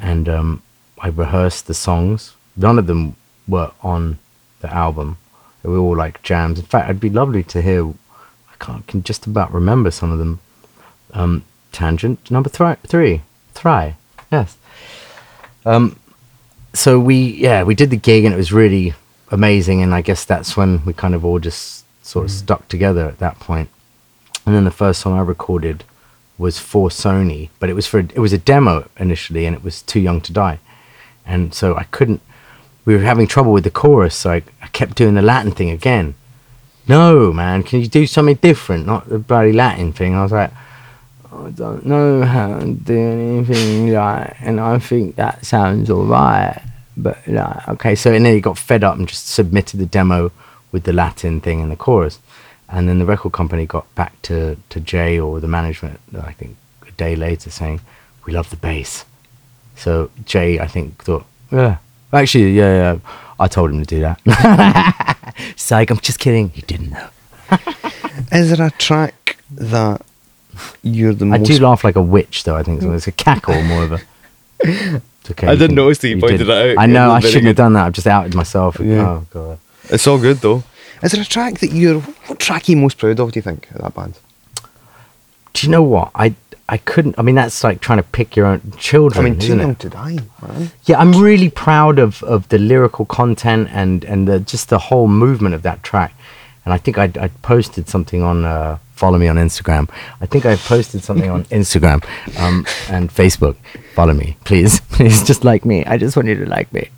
[0.00, 0.62] And um,
[1.00, 2.34] I rehearsed the songs.
[2.56, 3.16] None of them
[3.48, 4.18] were on
[4.60, 5.16] the album.
[5.62, 6.58] They were all like jams.
[6.58, 7.88] In fact, it'd be lovely to hear.
[7.88, 10.40] I can't can just about remember some of them.
[11.12, 13.22] Um, Tangent number thri- three,
[13.54, 13.96] try,
[14.30, 14.56] yes.
[15.66, 15.98] Um,
[16.74, 18.94] so we yeah we did the gig and it was really
[19.30, 22.34] amazing and I guess that's when we kind of all just sort of mm.
[22.34, 23.36] stuck together at that.
[23.48, 25.84] And then the first song I recorded
[26.36, 29.82] was for Sony, but it was for it was a demo initially, and it was
[29.82, 30.58] Too Young to Die,
[31.24, 32.20] and so I couldn't.
[32.84, 35.70] We were having trouble with the chorus, so I, I kept doing the Latin thing
[35.70, 36.14] again.
[36.86, 40.14] No, man, can you do something different, not the bloody Latin thing?
[40.14, 40.50] I was like,
[41.36, 46.62] I don't know how to do anything like, and I think that sounds alright,
[46.96, 47.94] but like, okay.
[47.94, 50.30] So and then he got fed up and just submitted the demo
[50.70, 52.20] with the Latin thing and the chorus,
[52.68, 56.56] and then the record company got back to to Jay or the management, I think,
[56.86, 57.80] a day later saying,
[58.24, 59.04] "We love the bass."
[59.76, 61.78] So Jay, I think, thought, yeah,
[62.12, 62.98] actually, yeah, yeah.
[63.40, 65.34] I told him to do that.
[65.56, 66.50] Psych, I'm just kidding.
[66.50, 67.08] He didn't know.
[68.32, 70.02] Is there a track that
[70.82, 71.46] you're the I most?
[71.48, 72.56] do laugh like a witch, though.
[72.56, 72.92] I think so.
[72.94, 74.00] It's a cackle more of a.
[74.60, 75.46] It's okay.
[75.46, 76.48] I didn't can- notice that you pointed did.
[76.48, 76.82] it out.
[76.82, 77.10] I know.
[77.10, 77.86] I shouldn't have done that.
[77.86, 78.78] I've just outed myself.
[78.80, 79.08] Yeah.
[79.08, 79.58] Oh god.
[79.90, 80.62] It's all good though.
[81.02, 82.00] Is there a track that you're?
[82.00, 83.32] What track are you most proud of?
[83.32, 84.18] Do you think of that band?
[85.52, 86.10] Do you know what?
[86.14, 86.34] I
[86.68, 87.18] I couldn't.
[87.18, 89.26] I mean, that's like trying to pick your own children.
[89.26, 90.70] I mean, Too Young to Die, man.
[90.84, 95.06] Yeah, I'm really proud of, of the lyrical content and and the, just the whole
[95.08, 96.14] movement of that track.
[96.64, 99.88] And I think I I posted something on uh, follow me on Instagram.
[100.20, 102.02] I think I posted something on Instagram
[102.38, 103.56] um, and Facebook.
[103.94, 105.84] Follow me, please, please, just like me.
[105.84, 106.88] I just want you to like me.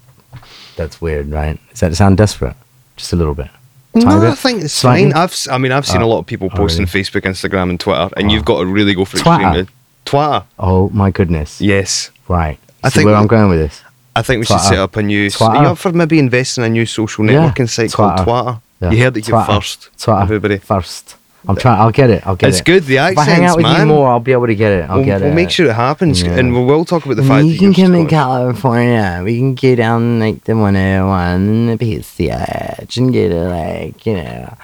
[0.76, 1.58] That's weird, right?
[1.70, 2.54] Does that sound desperate?
[2.96, 3.48] Just a little bit.
[3.94, 4.28] No, bit?
[4.30, 5.10] I think it's Slightly?
[5.10, 5.22] fine.
[5.22, 6.08] I've, I mean, I've seen a Oh.
[6.10, 7.02] lot of people Oh, posting really?
[7.04, 8.32] Facebook, Instagram, and Twitter, and Oh.
[8.32, 9.42] you've got to really go for Twitter?
[9.42, 9.68] extreme.
[10.04, 10.42] Twitter.
[10.58, 11.60] Oh my goodness!
[11.60, 12.10] Yes.
[12.28, 12.58] Right.
[12.84, 13.82] I See think where we- I'm going with this.
[14.14, 15.28] I think we should set up a new.
[15.30, 15.50] Twitter.
[15.52, 18.60] Are you up for maybe investing in a new social Yeah, networking site called Twitter.
[18.80, 18.90] Yeah.
[18.90, 19.44] You heard it Twitter.
[19.44, 20.20] first, Twitter.
[20.20, 20.58] everybody.
[20.58, 21.16] First.
[21.48, 21.78] I'm trying.
[21.80, 22.26] I'll get it.
[22.26, 22.60] I'll get It's it.
[22.62, 23.80] It's good, the accents, If I hang out with man.
[23.86, 24.90] you more, I'll be able to get it.
[24.90, 25.34] I'll We'll, get we'll it.
[25.34, 26.32] make sure it happens, Yeah.
[26.38, 29.20] and we will talk about the fact we that can come in California.
[29.24, 34.14] We can go down like the 101 and the PCH and get it like, you
[34.14, 34.54] know,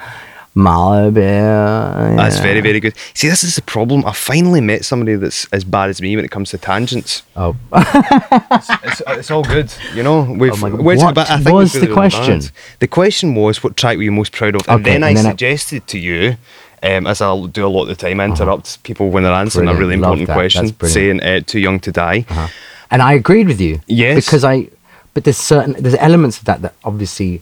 [0.55, 2.15] Malibu.
[2.15, 2.93] That's very, very good.
[3.13, 4.05] See, this is the problem.
[4.05, 7.23] I finally met somebody that's as bad as me when it comes to tangents.
[7.35, 10.21] Oh, It's, it's all good, you know.
[10.21, 10.81] We've, Oh my God.
[10.81, 12.21] What I think was we've the question?
[12.23, 12.51] balanced.
[12.79, 14.61] The question was, what track were you most proud of?
[14.67, 16.37] And Okay, then I and then I- suggested to you,
[16.83, 19.73] um, as I'll do a lot of the time, interrupt people when they're answering a
[19.75, 22.47] really important question, saying uh, "Too young to die." uh-huh.
[22.91, 23.79] and I agreed with you.
[23.87, 24.25] Yes.
[24.25, 24.67] Because I,
[25.13, 27.41] but there's certain, there's elements of that that obviously,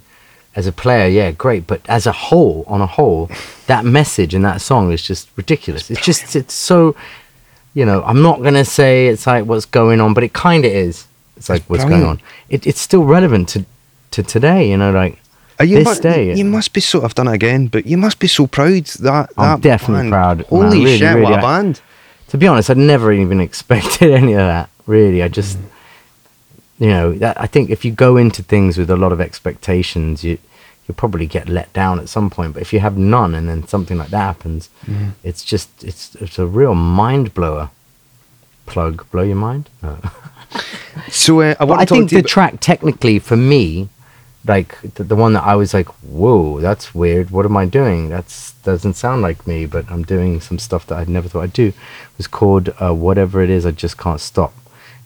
[0.55, 1.65] as a player, yeah, great.
[1.67, 3.29] But as a whole, on a whole,
[3.67, 5.89] that message in that song is just ridiculous.
[5.89, 6.95] It's just, it's so,
[7.73, 10.65] you know, I'm not going to say it's like what's going on, but it kind
[10.65, 11.07] of is.
[11.37, 12.21] It's like what's going on.
[12.49, 13.65] It, it's still relevant to,
[14.11, 15.19] to today, you know, like
[15.57, 16.35] Are you this mu- day.
[16.35, 17.01] You must be so.
[17.03, 19.29] I've done it again, but you must be so proud that.
[19.37, 20.45] I'm that definitely band- proud, man.
[20.49, 21.15] Holy Really, shit!
[21.15, 21.81] really, what a I- band!
[22.27, 24.69] to be honest, I'd never even expected any of that.
[24.85, 25.63] Really, I just, mm.
[26.81, 30.23] You know, that, I think if you go into things with a lot of expectations,
[30.23, 30.39] you
[30.87, 32.53] you'll probably get let down at some point.
[32.53, 34.69] But if you have none, and then something like that happens,
[35.23, 37.69] it's just it's it's a real mind blower.
[38.65, 39.69] Plug, blow your mind.
[39.83, 39.99] No.
[41.09, 43.87] So uh, I want I to talk think the track, technically, for me,
[44.45, 47.31] like the, the one that I was like, "Whoa, that's weird.
[47.31, 48.09] What am I doing?
[48.09, 51.53] That's doesn't sound like me." But I'm doing some stuff that I'd never thought I'd
[51.53, 51.71] do.
[52.17, 54.53] Was called uh, "Whatever It Is, I Just Can't Stop."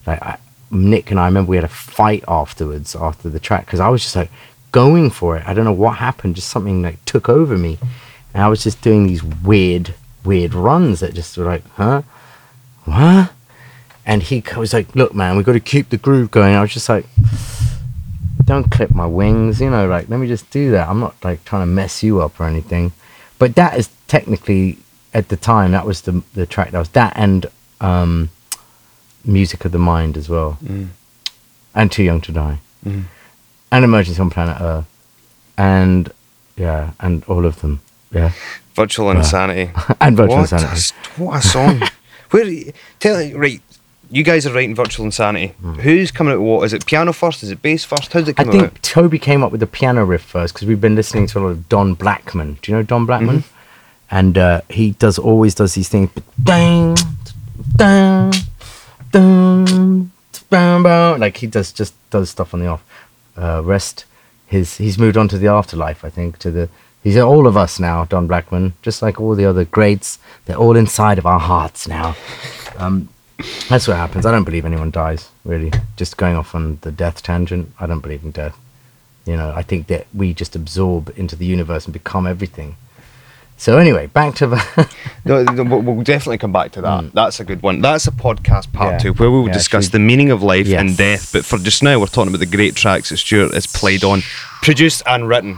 [0.07, 0.37] Like I,
[0.71, 4.01] Nick and I remember we had a fight afterwards after the track because I was
[4.01, 4.31] just like
[4.71, 5.47] going for it.
[5.47, 6.35] I don't know what happened.
[6.35, 7.77] Just something like took over me,
[8.33, 9.93] and I was just doing these weird,
[10.23, 12.01] weird runs that just were like, huh,
[12.85, 13.31] what?
[14.05, 16.55] And he was like, look, man, we got to keep the groove going.
[16.55, 17.05] I was just like,
[18.45, 20.87] don't clip my wings, you know, like let me just do that.
[20.87, 22.91] I'm not like trying to mess you up or anything.
[23.39, 24.77] But that is technically
[25.13, 27.47] at the time that was the the track that was that and
[27.81, 28.29] um,
[29.25, 30.57] music of the mind as well,
[31.73, 33.05] and too young to die, and
[33.71, 34.85] emergency on planet Earth,
[35.57, 36.11] and
[36.55, 38.31] yeah, and all of them, yeah,
[38.75, 39.71] Virtual Insanity.
[40.01, 40.95] and virtual what, insanity.
[41.17, 41.81] A, what a song.
[42.31, 43.61] Where tell me, right?
[44.11, 45.53] You guys are writing Virtual Insanity.
[45.81, 46.63] Who's coming out with what?
[46.63, 47.41] Is it piano first?
[47.41, 48.13] Is it bass first?
[48.13, 48.41] How does it Hmm.
[48.41, 48.83] I come think out?
[48.83, 51.47] Toby came up with the piano riff first because we've been listening to a lot
[51.47, 52.57] of Don Blackman.
[52.61, 53.43] Do you know Don Blackman?
[54.11, 56.11] And uh, he does always does these things.
[56.41, 56.95] Dang,
[57.75, 58.31] dang,
[61.17, 62.83] Like he does just does stuff on the off.
[63.37, 64.05] Uh, rest.
[64.45, 66.05] His he's moved on to the afterlife.
[66.05, 66.69] I think to the
[67.03, 68.05] he's all of us now.
[68.05, 70.19] Don Blackman, just like all the other greats.
[70.45, 72.15] They're all inside of our hearts now.
[72.77, 73.09] Um,
[73.69, 74.25] that's what happens.
[74.25, 75.29] I don't believe anyone dies.
[75.43, 77.71] Really, just going off on the death tangent.
[77.79, 78.57] I don't believe in death.
[79.25, 82.75] You know, I think that we just absorb into the universe and become everything.
[83.57, 84.89] So anyway, back to the
[85.25, 87.13] No, we'll definitely come back to that.
[87.13, 87.79] That's a good one.
[87.81, 88.93] That's a podcast part.
[88.93, 88.97] Yeah.
[88.99, 91.31] two where we will Yeah, discuss the meaning of life and death.
[91.31, 94.21] But for just now, we're talking about the great tracks that Stuart has played on,
[94.61, 95.57] produced and written.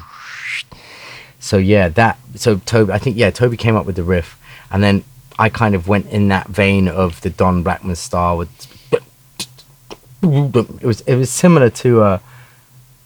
[1.39, 2.93] so yeah, that so Toby.
[2.93, 4.39] I think yeah, Toby came up with the riff,
[4.71, 5.03] and then
[5.39, 8.37] I kind of went in that vein of the Don Blackman style.
[8.37, 8.49] With
[10.23, 12.19] it was it was similar to uh,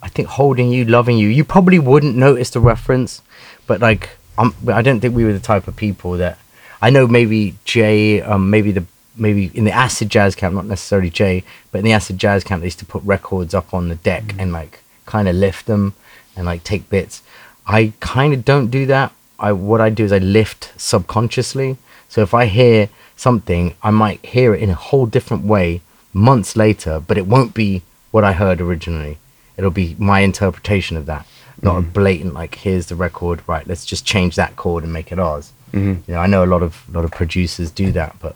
[0.01, 1.27] I think holding you, loving you.
[1.27, 3.21] You probably wouldn't notice the reference,
[3.67, 6.37] but like I'm, I don't think we were the type of people that
[6.81, 7.07] I know.
[7.07, 11.79] Maybe Jay, um, maybe the maybe in the acid jazz camp, not necessarily Jay, but
[11.79, 14.51] in the acid jazz camp, they used to put records up on the deck and
[14.51, 15.93] like kind of lift them
[16.35, 17.21] and like take bits.
[17.67, 19.11] I kind of don't do that.
[19.39, 21.77] I what I do is I lift subconsciously.
[22.07, 25.81] So if I hear something, I might hear it in a whole different way
[26.13, 29.17] months later, but it won't be what I heard originally.
[29.57, 31.25] It'll be my interpretation of that,
[31.61, 31.93] not a mm.
[31.93, 33.65] blatant like here's the record, right?
[33.67, 35.53] Let's just change that chord and make it ours.
[35.73, 36.11] Mm-hmm.
[36.11, 38.35] You know, I know a lot of lot of producers do that, but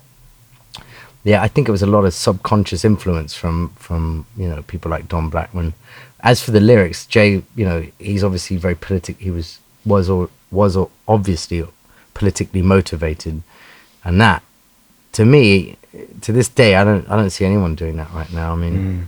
[1.24, 4.90] yeah, I think it was a lot of subconscious influence from from you know people
[4.90, 5.74] like Don Blackman.
[6.20, 9.18] As for the lyrics, Jay, you know, he's obviously very politic.
[9.18, 11.64] He was was or was or obviously
[12.14, 13.42] politically motivated,
[14.04, 14.42] and that
[15.16, 15.76] to me,
[16.20, 18.52] to this day, I don't I don't see anyone doing that right now.
[18.52, 19.04] I mean, mm.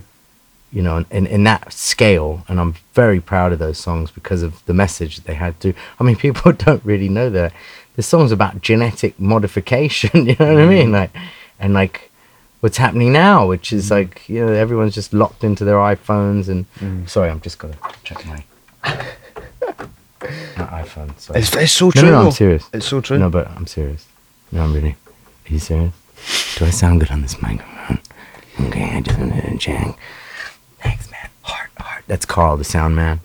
[0.71, 4.63] You know, in in that scale, and I'm very proud of those songs because of
[4.65, 5.73] the message that they had to.
[5.99, 7.53] I mean, people don't really know that
[7.95, 10.25] the songs about genetic modification.
[10.29, 10.89] You know what I mean?
[10.89, 10.93] Mm.
[10.93, 11.11] Like,
[11.59, 12.11] and like
[12.59, 13.91] what's happening now, which is mm.
[13.91, 16.47] like you know everyone's just locked into their iPhones.
[16.49, 17.09] And mm.
[17.09, 18.43] sorry, I'm just gonna check my
[20.57, 21.17] my iPhone.
[21.19, 21.39] Sorry.
[21.39, 22.03] It's, it's so true.
[22.03, 22.25] no, no, though.
[22.27, 22.69] I'm serious.
[22.73, 23.17] It's so true.
[23.17, 24.05] No, but I'm serious.
[24.51, 24.95] No, I'm really.
[25.49, 25.93] Are you serious?
[26.57, 27.99] Do I sound good on this microphone?
[28.67, 29.97] Okay, I just wanted to check.
[30.81, 31.29] Thanks, man.
[31.41, 31.98] Heart, heart.
[32.09, 33.21] That's Carl, the sound man.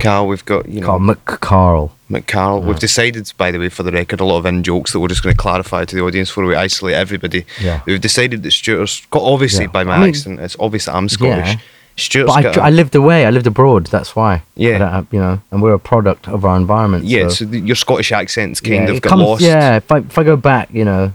[0.00, 1.90] Carl, we've got you know Carl McCarl.
[2.10, 2.62] McCarl.
[2.64, 5.08] We've decided, by the way, for the record, a lot of in jokes that we're
[5.08, 7.44] just going to clarify to the audience before we isolate everybody.
[7.60, 7.80] Yeah.
[7.86, 9.70] We've decided that Stuart's obviously Yeah.
[9.70, 11.54] by my I mean- accent, it's obvious that I'm Scottish.
[11.54, 11.58] Yeah.
[11.96, 13.24] Stuart's But I, got a- I lived away.
[13.24, 13.86] I lived abroad.
[13.86, 14.42] That's why.
[14.56, 14.84] Yeah.
[14.84, 17.04] I uh, you know, and we're a product of our environment.
[17.04, 19.42] yeah, so, so th- your Scottish accents kind yeah, of got comes- lost.
[19.42, 21.12] Yeah, if I if I go back, you know,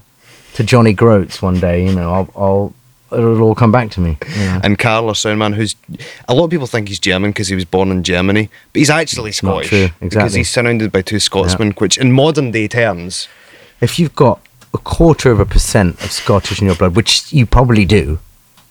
[0.56, 2.74] to Johnny Groats one day, you know, I'll, I'll
[3.12, 4.18] it'll all come back to me.
[4.38, 4.62] you know.
[4.64, 5.76] And Carl, our soundman, who's
[6.28, 8.90] a lot of people think he's German because he was born in Germany, but he's
[8.90, 13.28] actually Scottish true, because he's surrounded by two Scotsmen, which in modern day terms,
[13.82, 14.42] if you've got
[14.74, 18.20] a quarter of a percent of Scottish in your blood, which you probably do,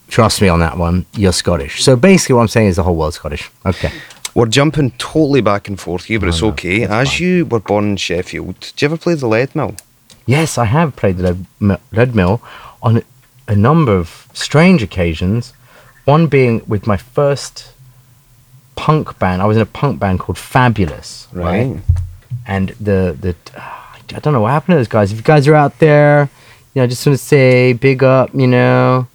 [0.09, 1.83] trust me on that one, you're Scottish.
[1.83, 3.51] So basically, what I'm saying is the whole world's Scottish.
[3.67, 3.91] Okay.
[4.35, 6.81] we're jumping totally back and forth here, but it's no, okay.
[6.87, 7.27] that's As fine.
[7.27, 9.79] you were born in Sheffield, did you ever play the Leadmill?
[10.27, 12.41] Yes, I have played the Leadmill
[12.83, 13.03] on
[13.49, 15.53] a number of strange occasions.
[16.05, 17.73] One being with my first
[18.77, 19.43] punk band.
[19.43, 21.77] I was in a punk band called Fabulous, right?
[22.47, 23.35] And the the
[24.15, 25.11] I don't know what happened to those guys.
[25.11, 26.31] If you guys are out there,
[26.73, 29.09] you know, I just want to say big up, you know.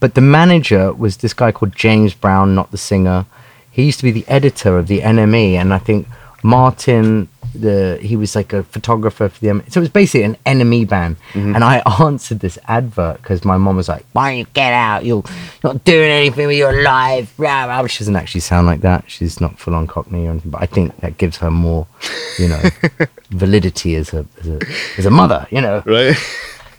[0.00, 3.26] But the manager was this guy called James Brown, not the singer.
[3.70, 6.06] He used to be the editor of the NME, and I think
[6.42, 9.50] Martin, the he was like a photographer for the.
[9.50, 11.16] M- so it was basically an enemy band.
[11.34, 15.04] And I answered this advert because my mom was like, "Why don't you get out?
[15.04, 15.24] You're
[15.62, 17.86] not doing anything with your life." Rah, rah.
[17.86, 19.04] She doesn't actually sound like that.
[19.06, 21.86] She's not full on Cockney or anything, but I think that gives her more,
[22.38, 22.62] you know,
[23.30, 24.60] validity as a, as a
[24.98, 25.46] as a mother.
[25.50, 25.82] You know.
[25.84, 26.16] Right.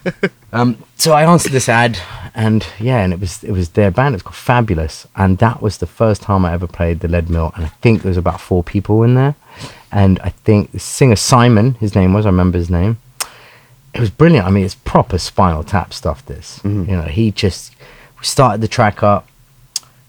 [0.51, 1.99] Um, so I answered this ad,
[2.33, 4.15] and yeah, and it was it was their band.
[4.15, 7.65] It's called Fabulous, and that was the first time I ever played the Leadmill, and
[7.65, 9.35] I think there was about four people in there,
[9.91, 12.97] and I think the singer Simon, his name was, I remember his name.
[13.93, 14.45] It was brilliant.
[14.45, 16.25] I mean, it's proper Spinal Tap stuff.
[16.25, 16.89] This, mm-hmm.
[16.89, 17.75] you know, he just
[18.19, 19.27] we started the track up.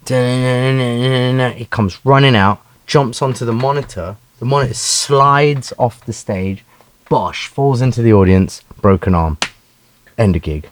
[0.06, 4.16] He comes running out, jumps onto the monitor.
[4.38, 6.64] The monitor slides off the stage.
[7.08, 8.62] Bosh falls into the audience.
[8.80, 9.38] Broken arm.
[10.18, 10.68] End of gig.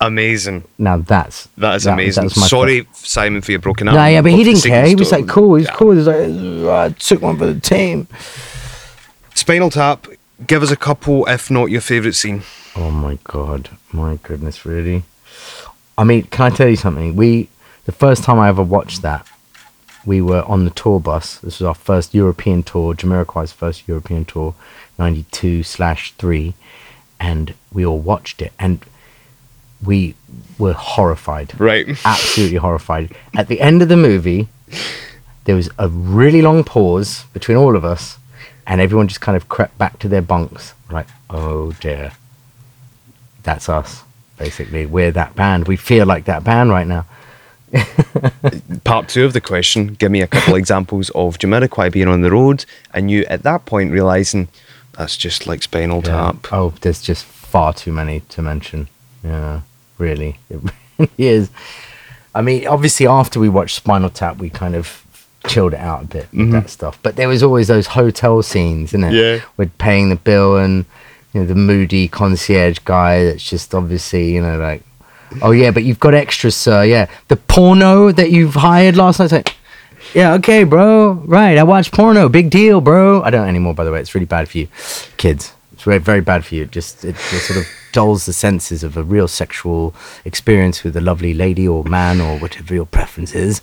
[0.00, 0.64] Amazing.
[0.78, 2.24] Now that's That is that- amazing.
[2.36, 3.96] my Sorry, Simon, for your broken arm.
[3.96, 4.86] yeah, yeah, but he didn't care.
[4.86, 5.56] He was like, cool.
[5.56, 5.74] He's Yeah.
[5.74, 5.92] cool.
[5.96, 8.06] He's like, uh, I took one for the team.
[9.34, 10.06] Spinal Tap.
[10.46, 12.42] Give us a couple, if not your favourite scene.
[12.76, 15.02] Oh my god, my goodness, really.
[15.96, 17.16] I mean, can I tell you something?
[17.16, 17.48] We,
[17.86, 19.26] the first time I ever watched that,
[20.06, 21.38] we were on the tour bus.
[21.38, 24.54] This was our first European tour, Jamiroquai's first European tour,
[24.96, 26.54] '92 slash three,
[27.18, 28.80] and we all watched it, and
[29.84, 30.14] we
[30.58, 31.58] were horrified.
[31.60, 31.88] Right.
[32.04, 33.14] absolutely horrified.
[33.36, 34.48] At the end of the movie,
[35.44, 38.18] there was a really long pause between all of us,
[38.66, 40.74] and everyone just kind of crept back to their bunks.
[40.90, 42.12] Like, oh dear,
[43.42, 44.02] that's us.
[44.36, 45.66] Basically, we're that band.
[45.66, 47.06] We feel like that band right now.
[48.84, 52.30] Part two of the question give me a couple examples of Jamiroquai being on the
[52.30, 52.64] road
[52.94, 54.48] and you at that point realising
[54.96, 56.50] that's just like Spinal Tap.
[56.50, 58.88] Oh, there's just far too many to mention.
[59.24, 59.60] Yeah,
[59.98, 60.60] really, it
[60.98, 61.50] really is.
[62.34, 65.04] I mean, obviously, after we watched Spinal Tap, we kind of
[65.46, 66.66] chilled it out a bit with that mm-hmm.
[66.66, 66.98] stuff.
[67.02, 69.12] But there was always those hotel scenes, isn't it?
[69.12, 69.44] Yeah.
[69.56, 70.84] With paying the bill and
[71.32, 74.82] you know the moody concierge guy that's just obviously you know like,
[75.42, 76.84] oh yeah, but you've got extras, sir.
[76.84, 79.32] Yeah, the porno that you've hired last night.
[79.32, 79.56] Like,
[80.14, 81.12] yeah, okay, bro.
[81.26, 82.28] Right, I watched porno.
[82.28, 83.22] Big deal, bro.
[83.22, 84.00] I don't anymore, by the way.
[84.00, 84.68] It's really bad for you,
[85.16, 85.52] kids.
[85.72, 86.66] It's very, very bad for you.
[86.66, 91.00] Just it, it sort of dulls the senses of a real sexual experience with a
[91.00, 93.60] lovely lady or man or whatever your preference is.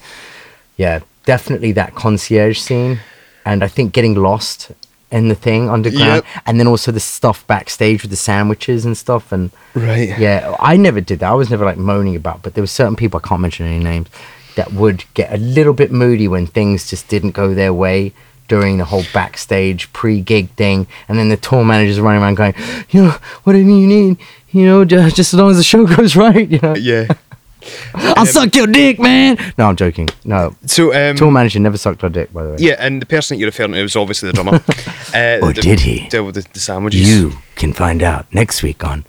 [0.78, 3.00] Yeah, definitely that concierge scene,
[3.46, 4.72] and I think getting lost
[5.12, 6.44] in the thing underground, Yep.
[6.48, 9.32] and then also the stuff backstage with the sandwiches and stuff.
[9.32, 10.18] And Right.
[10.20, 11.30] yeah, I never did that.
[11.32, 13.82] I was never like moaning about, but there were certain people I can't mention any
[13.84, 14.08] names
[14.56, 18.14] that would get a little bit moody when things just didn't go their way
[18.48, 22.54] during the whole backstage pre-gig thing, and then the tour managers running around going,
[22.90, 24.18] you know, what do you need?
[24.52, 26.76] You know, just, just as long as the show goes right, you know.
[26.76, 27.08] Yeah.
[27.96, 29.38] I'll suck your dick, man.
[29.58, 30.08] No, I'm joking.
[30.24, 32.56] No, So um tour manager never sucked our dick, by the way.
[32.60, 34.52] yeah, and the person that you're referring to was obviously the drummer.
[35.16, 36.08] uh, Or the- did he?
[36.10, 37.10] Deal with the, the sandwiches.
[37.10, 39.04] You can find out next week on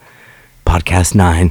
[0.65, 1.51] podcast nine.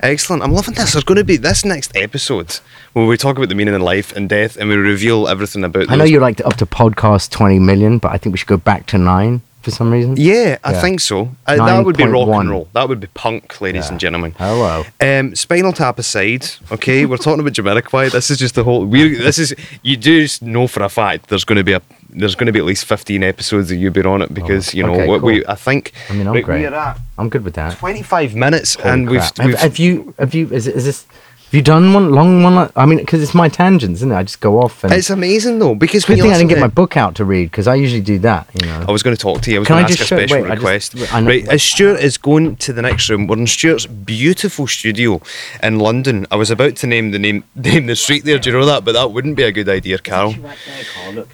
[0.00, 0.42] Excellent.
[0.42, 0.92] I'm loving this.
[0.92, 2.58] There's going to be this next episode
[2.92, 5.90] where we talk about the meaning in life and death, and we reveal everything about.
[5.90, 8.48] I know those- you're like up to podcast 20 million, but I think we should
[8.48, 10.14] go back to nine for some reason.
[10.16, 11.30] Yeah, I think so.
[11.46, 12.40] Uh, that would be rock 9.1.
[12.40, 12.68] and roll.
[12.72, 14.34] That would be punk, ladies and gentlemen.
[14.38, 14.84] Hello.
[15.00, 18.10] Um, Spinal Tap aside, okay, we're talking about Jamiroquai.
[18.12, 18.84] This is just the whole.
[18.84, 21.82] We this is you do s- know for a fact there's going to be a
[22.14, 24.82] there's going to be at least 15 episodes of you being on it because you
[24.82, 25.46] know Oh, okay, what we.
[25.46, 25.92] I think.
[26.10, 26.62] I mean, I'm right, great.
[26.62, 27.78] We're at I'm good with that.
[27.78, 31.06] 25 minutes Holy and we've, we've have, have you have you is, it- is this
[31.52, 32.54] have you done one long one?
[32.54, 34.14] Like, I mean, because it's my tangents, isn't it?
[34.14, 34.92] I just go off and.
[34.94, 37.66] It's amazing though because Good thing I didn't get my book out to read because
[37.68, 38.48] I usually do that.
[38.58, 38.86] You know.
[38.88, 39.56] I was going to talk to you.
[39.56, 41.12] I was Can going I to ask just a show- special wait, I just- request.
[41.26, 45.20] Right, as Stuart is going to the next room, we're in Stuart's beautiful studio
[45.62, 46.26] in London.
[46.30, 48.38] I was about to name the name name the street there.
[48.38, 48.86] Do you know that?
[48.86, 50.34] But that wouldn't be a good idea, Carol.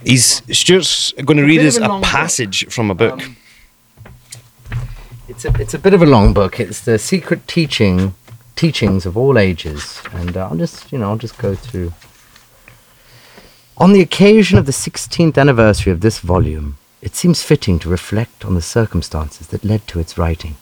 [0.04, 2.10] He's Stuart's going to read us a a long book.
[2.10, 3.20] passage from a book.
[5.28, 6.58] It's a it's a bit of a long book.
[6.58, 8.14] It's the secret teaching
[8.58, 11.92] teachings of all ages, and uh, I'll just you know I'll just go through.
[13.78, 18.44] On the occasion of the 16th anniversary of this volume, it seems fitting to reflect
[18.44, 20.56] on the circumstances that led to its writing.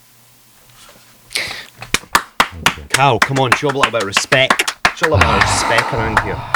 [2.91, 4.75] Carl, come on, show a little bit of respect.
[4.97, 6.41] Show a little bit of respect around here.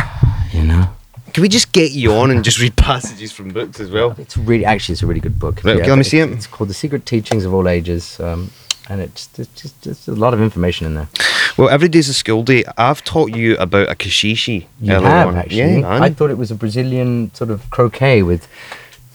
[0.52, 0.90] You know,
[1.32, 4.16] Can we just get you on and just read passages from books as well?
[4.18, 5.62] it's really actually it's a really good book.
[5.62, 6.28] Right, okay, let me see it.
[6.32, 8.50] It's called The Secret Teachings of All Ages, um,
[8.90, 11.08] and it's just, it's just there's a lot of information in there.
[11.56, 12.64] Well, every day's a school day.
[12.76, 14.66] I've taught you about a kashishi.
[14.80, 15.36] You have on.
[15.36, 15.80] actually.
[15.80, 16.02] Yeah.
[16.02, 18.46] I thought it was a Brazilian sort of croquet with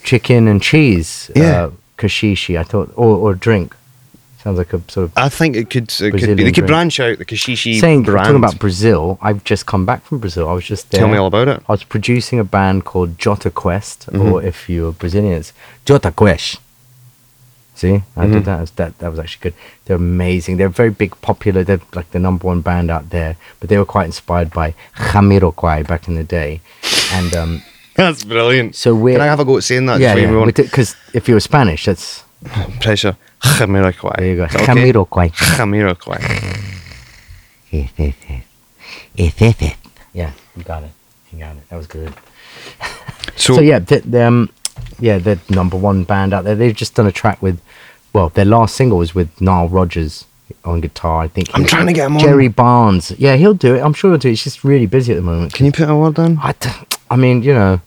[0.04, 1.30] chicken and cheese.
[1.36, 1.44] Yeah.
[1.66, 2.58] Uh, kashishi.
[2.58, 3.76] I thought, or or drink.
[4.44, 5.14] Sounds like a sort of.
[5.18, 6.44] I think it could it could be.
[6.44, 6.68] They could drink.
[6.68, 8.26] branch out the kashishi Saying brand.
[8.28, 10.48] talking about Brazil, I've just come back from Brazil.
[10.48, 11.00] I was just there.
[11.00, 11.64] Tell me all about it.
[11.68, 14.22] I was producing a band called Jota Quest, Mm-hmm.
[14.32, 15.52] or if you're Brazilian, it's
[15.86, 16.60] Jota Quest.
[17.76, 18.32] See, I Mm-hmm.
[18.34, 18.76] did that.
[18.78, 19.54] That that was actually good.
[19.86, 20.58] They're amazing.
[20.58, 21.64] They're very big, popular.
[21.66, 23.36] They're like the number one band out there.
[23.60, 26.62] But they were quite inspired by Jamiroquai back in the day,
[27.12, 27.62] and um,
[27.96, 28.76] That's brilliant.
[28.76, 30.00] so we're Can I have a go at saying that?
[30.00, 32.24] yeah, you because if you're Spanish, that's
[32.82, 33.18] Pressure.
[33.42, 34.16] Jamiroquai.
[34.18, 34.46] there you go.
[34.46, 34.92] Is that okay?
[34.92, 35.32] Jamiroquai.
[35.58, 36.22] Jamiroquai.
[40.14, 40.92] Yeah, you got it.
[41.32, 41.70] You got it.
[41.70, 42.14] That was good.
[43.36, 44.50] So, So yeah, th- the, um,
[45.06, 46.56] yeah, they're number one band out there.
[46.56, 47.58] They've just done a track with,
[48.14, 50.26] well, their last single was with Nile Rodgers
[50.64, 51.22] on guitar.
[51.22, 52.22] I think I'm trying to get him on.
[52.22, 53.12] Jerry Barnes.
[53.26, 53.82] Yeah, he'll do it.
[53.82, 54.32] I'm sure he'll do it.
[54.32, 55.54] He's just really busy at the moment.
[55.54, 56.40] Can you put a word in?
[56.42, 56.70] I, d-
[57.12, 57.82] I mean, you know,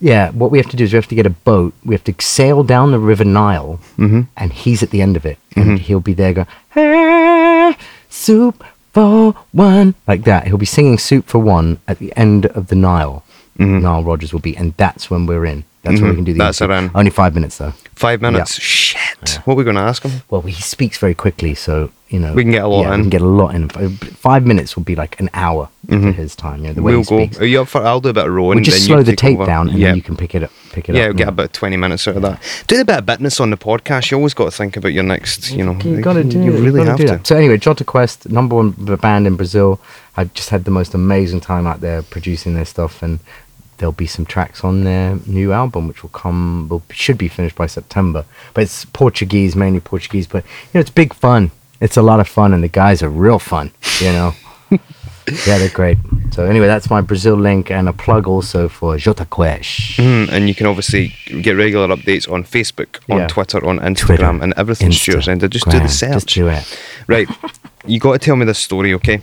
[0.00, 0.30] yeah.
[0.32, 1.72] What we have to do is we have to get a boat.
[1.82, 4.22] We have to sail down the River Nile, Mm-hmm.
[4.36, 5.76] and he's at the end of it, and mm-hmm.
[5.76, 7.74] he'll be there going, "Hey,
[8.10, 10.46] soup for one," like that.
[10.46, 13.24] He'll be singing "Soup for One" at the end of the Nile.
[13.58, 13.80] Mm-hmm.
[13.80, 15.64] Nile Rodgers will be, and that's when we're in.
[15.84, 16.38] That's when we can do the.
[16.38, 16.46] Mm-hmm.
[16.46, 16.74] That's interview.
[16.74, 16.90] around.
[16.94, 17.72] Only five minutes though.
[17.94, 18.60] Five minutes.
[18.60, 19.40] Shit.
[19.44, 20.22] What are we going to ask him?
[20.28, 23.00] Well, he speaks very quickly, so you know We can get a lot yeah, in.
[23.00, 23.68] We can get a lot in.
[23.68, 26.62] Five minutes will be like an hour for his time.
[26.62, 27.40] You know, the way We'll he go.
[27.40, 27.82] Are you up for?
[27.82, 28.56] I'll do a bit of rowing.
[28.56, 29.46] We'll just slow you the tape over.
[29.46, 29.88] down, and yeah.
[29.88, 30.50] then you can pick it up.
[30.72, 31.08] Pick it yeah, up.
[31.08, 32.64] we'll get about 20 minutes out of that.
[32.66, 34.10] Do a bit of business on the podcast.
[34.10, 35.78] You always got to think about your next, you know.
[35.80, 36.42] You gotta do.
[36.42, 37.26] You really gotta have to.
[37.26, 39.80] So anyway, Jota Quest, number one band in Brazil.
[40.16, 43.20] I just had the most amazing time out there producing their stuff, and
[43.78, 47.56] there'll be some tracks on their new album, which will come, will should be finished
[47.56, 48.24] by September.
[48.54, 50.26] But it's Portuguese, mainly Portuguese.
[50.26, 51.50] But you know, it's big fun.
[51.80, 53.72] It's a lot of fun, and the guys are real fun.
[54.00, 54.34] You know.
[55.46, 55.98] yeah, they're great.
[56.32, 59.96] So anyway, that's my Brazil link and a plug also for Jota Quest.
[59.98, 63.26] Mm, and you can obviously get regular updates on Facebook, on Yeah.
[63.28, 64.90] Twitter, on Instagram, Twitter, and everything.
[64.90, 66.12] Just do the search.
[66.12, 66.78] Just do it.
[67.06, 67.28] Right.
[67.86, 69.20] you got to tell me this story, okay?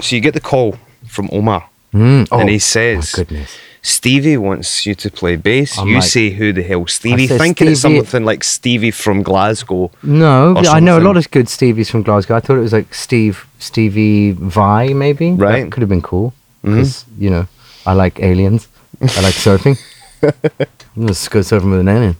[0.00, 0.76] So you get the call
[1.06, 3.56] from Omar, Mm, oh, and he my says, goodness.
[3.82, 5.78] Stevie wants you to play bass.
[5.78, 7.26] I'm you like- say, who the hell, Stevie?
[7.26, 9.90] Thinking it's something like Stevie from Glasgow.
[10.02, 12.36] No, I know a lot of good Stevies from Glasgow.
[12.36, 15.32] I thought it was like Steve, Stevie Vai, maybe.
[15.32, 15.64] Right.
[15.64, 16.34] That could have been cool.
[16.62, 17.46] Because, you know,
[17.86, 18.68] I like aliens.
[19.00, 19.78] I like surfing.
[20.96, 22.16] Let's go surfing with an alien.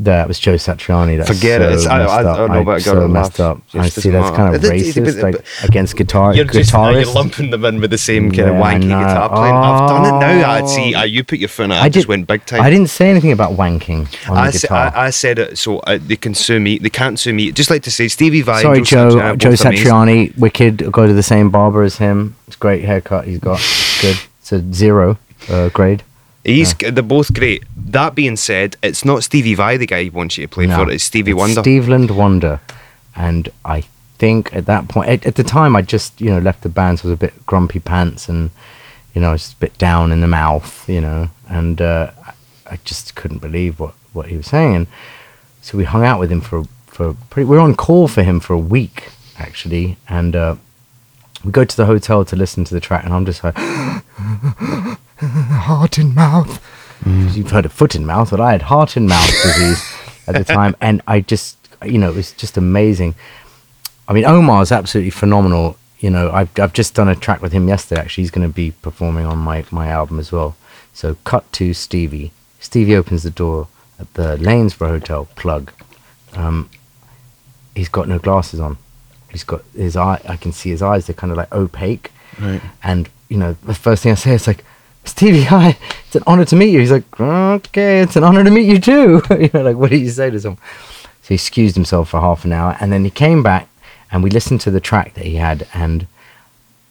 [0.00, 1.16] That was Joe Satriani.
[1.18, 1.80] That's Forget it.
[1.80, 2.50] so It's- I- messed I- I up.
[2.52, 3.60] know, but I so gotta messed up.
[3.72, 4.74] Just I see that's kind of matter.
[4.74, 7.90] It- it- racist, it- like against guitar You're just now you're lumping them in with
[7.90, 8.98] the same kind Yeah, of I wanky know.
[9.00, 9.54] guitar playing.
[9.56, 10.50] I've done it now.
[10.50, 10.66] I Oh.
[10.68, 10.94] see.
[10.94, 11.74] Uh, you put your foot in it.
[11.74, 12.60] I, I just did- went big time.
[12.60, 14.92] I didn't say anything about wanking on I, the sa- guitar.
[14.94, 16.78] I, I said it so uh, they can sue me.
[16.78, 17.50] They can't sue me.
[17.50, 18.62] Just like to say, Stevie Vai.
[18.62, 19.08] Sorry, and Joe.
[19.10, 19.86] Satriani, Joe both amazing.
[19.86, 20.92] Satriani, wicked.
[20.92, 22.36] Go to the same barber as him.
[22.46, 23.60] It's great haircut he's got.
[24.00, 24.16] Good.
[24.40, 25.18] It's a zero
[25.50, 26.04] uh, grade.
[26.44, 27.64] He's they're both great.
[27.76, 30.76] That being said, it's not Stevie Vai the guy he wants you to play No,
[30.84, 30.90] for.
[30.90, 31.62] It's Stevie it's Wonder.
[31.62, 32.60] Stevland Wonder,
[33.16, 33.82] and I
[34.18, 37.00] think at that point, at, at the time, I just you know left the band,
[37.00, 38.50] so I was a bit grumpy pants, and
[39.14, 42.32] you know, I was a bit down in the mouth, you know, and uh, I,
[42.72, 44.86] I just couldn't believe what what he was saying, and
[45.60, 47.48] so we hung out with him for for pretty.
[47.48, 50.56] We were on call for him for a week actually, and uh,
[51.44, 53.56] we go to the hotel to listen to the track, and I'm just like.
[55.26, 56.60] heart in mouth.
[57.04, 59.82] 'Cause You've heard of foot in mouth, but I had heart in mouth disease
[60.26, 63.14] at the time, and I just, you know, it was just amazing.
[64.08, 65.76] I mean, Omar's absolutely phenomenal.
[66.00, 68.00] You know, I've I've just done a track with him yesterday.
[68.00, 70.56] Actually, he's going to be performing on my my album as well.
[70.92, 72.32] So, cut to Stevie.
[72.60, 73.68] Stevie opens the door
[74.00, 75.28] at the Lanesborough Hotel.
[75.36, 75.72] Plug.
[76.34, 76.68] Um,
[77.74, 78.76] he's got no glasses on.
[79.30, 80.20] He's got his eye.
[80.28, 81.06] I can see his eyes.
[81.06, 82.10] They're kind of like opaque.
[82.40, 82.60] Right.
[82.82, 84.64] And you know, the first thing I say is like,
[85.08, 86.80] Stevie, hi, it's an honor to meet you.
[86.80, 89.22] He's like, okay, it's an honor to meet you too.
[89.30, 90.60] you know, like, what do you say to someone?
[91.22, 93.68] So he excused himself for half an hour, and then he came back,
[94.12, 96.06] and we listened to the track that he had, and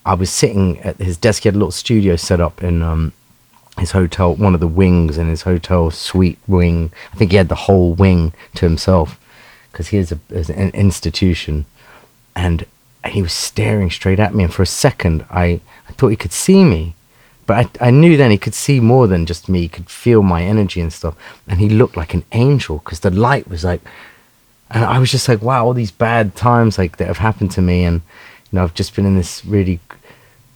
[0.06, 1.44] I was sitting at his desk.
[1.44, 3.14] He had a little studio set up in um,
[3.78, 6.92] his hotel, one of the wings in his hotel suite wing.
[7.14, 9.20] I think he had the whole wing to himself
[9.72, 11.66] because he is, a, an institution.
[12.36, 12.66] And
[13.06, 14.44] he was staring straight at me.
[14.46, 16.96] And for a second, I, I thought he could see me.
[17.48, 19.62] But I, I knew then he could see more than just me.
[19.62, 21.16] He could feel my energy and stuff.
[21.48, 23.82] And he looked like an angel because the light was like,
[24.70, 27.62] and I was just like, wow, all these bad times like that have happened to
[27.62, 27.86] me.
[27.86, 28.02] And,
[28.52, 29.80] you know, I've just been in this really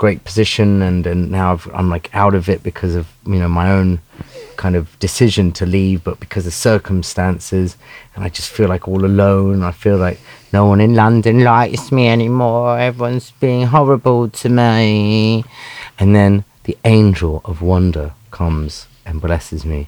[0.01, 3.47] great position and, and now I've, I'm like out of it because of you know
[3.47, 4.01] my own
[4.57, 7.77] kind of decision to leave but because of circumstances
[8.15, 10.19] and I just feel like all alone I feel like
[10.51, 15.45] no one in London likes me anymore everyone's being horrible to me
[15.99, 19.87] and then the angel of wonder comes and blesses me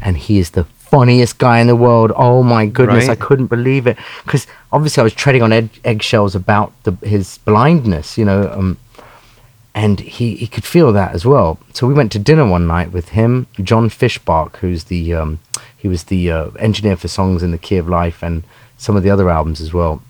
[0.00, 3.86] and he is the funniest guy in the world oh my goodness I couldn't believe
[3.86, 8.50] it because obviously I was treading on egg- eggshells about the, his blindness you know
[8.52, 8.78] um,
[9.74, 11.58] and he, he could feel that as well.
[11.72, 15.40] So we went to dinner one night with him, John Fischbach, who's the um,
[15.76, 18.44] he was the uh, engineer for songs in the Key of Life and
[18.76, 20.02] some of the other albums as well.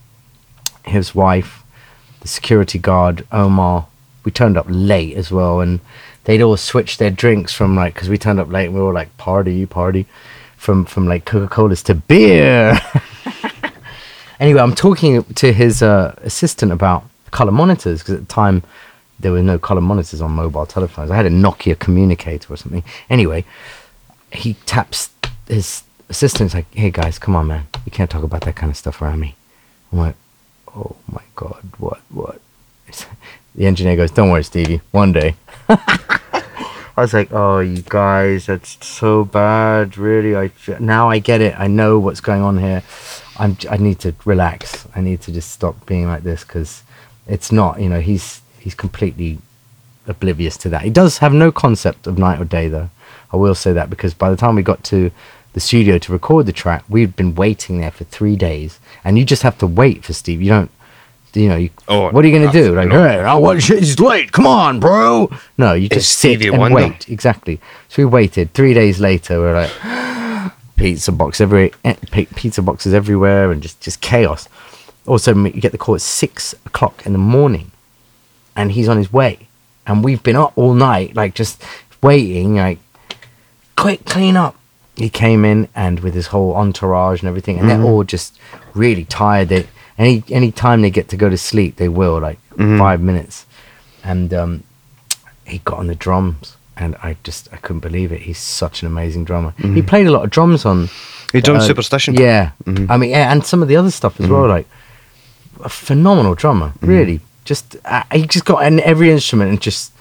[0.85, 1.63] His wife,
[2.21, 3.87] the security guard Omar.
[4.25, 5.81] We turned up late as well, and
[6.25, 8.89] they'd all switched their drinks from like because we turned up late and we were
[8.89, 10.07] all like party party,
[10.57, 12.79] from from like Coca Colas to beer.
[14.41, 18.63] anyway, I'm talking to his uh, assistant about color monitors because at the time
[19.19, 21.11] there were no color monitors on mobile telephones.
[21.11, 22.85] I had a Nokia communicator or something.
[23.11, 23.45] Anyway,
[24.33, 25.11] he taps
[25.49, 27.67] his assistant's like, "Hey guys, come on, man.
[27.85, 29.35] You can't talk about that kind of stuff around me."
[29.91, 30.17] I'm like,
[30.77, 32.41] "Oh my god, what, what?"
[33.55, 34.81] The engineer goes, "Don't worry, Stevie.
[34.91, 35.37] One day."
[35.69, 39.97] I was like, "Oh, you guys, that's so bad.
[39.97, 41.59] Really, I now I get it.
[41.59, 42.83] I know what's going on here.
[43.39, 43.57] I'm.
[43.71, 44.87] I need to relax.
[44.95, 46.83] I need to just stop being like this because
[47.27, 47.81] it's not.
[47.81, 49.39] You know, he's he's completely
[50.07, 50.83] oblivious to that.
[50.83, 52.91] He does have no concept of night or day, though.
[53.33, 55.11] I will say that because by the time we got to
[55.55, 59.25] the studio to record the track, we'd been waiting there for three days, and you
[59.25, 60.43] just have to wait for Steve.
[60.43, 60.71] You don't,
[61.35, 62.73] you know, you, Oh, what are you gonna do?
[62.75, 63.03] I Like, know.
[63.03, 64.33] hey, I want he's late.
[64.33, 65.31] Come on, bro.
[65.59, 66.75] No, you It's just sit Stevie and Wonder.
[66.77, 67.09] wait.
[67.09, 67.61] Exactly.
[67.89, 68.53] So we waited.
[68.55, 71.95] Three days later, we're like, pizza box every eh,
[72.35, 74.49] pizza boxes everywhere, and just just chaos.
[75.07, 77.71] Also, you get the call at six o'clock in the morning,
[78.57, 79.49] and he's on his way,
[79.87, 81.63] and we've been up all night, like just
[82.03, 82.79] waiting, like
[83.77, 84.57] quick clean up.
[84.95, 88.39] He came in and with his whole entourage and everything, and they're all just
[88.75, 89.49] really tired.
[89.49, 89.67] They
[89.99, 93.47] any any time they get to go to sleep, they will like five minutes,
[94.05, 94.63] and um,
[95.47, 96.57] he got on the drums.
[96.75, 98.23] And I just I couldn't believe it.
[98.23, 99.53] He's such an amazing drummer.
[99.59, 100.89] He played a lot of drums on
[101.33, 102.15] He done uh, Superstition.
[102.15, 104.49] Yeah, I mean, yeah, and some of the other stuff as well.
[104.49, 104.67] Like
[105.63, 107.21] a phenomenal drummer, really.
[107.45, 109.93] Just uh, he just got in every instrument and just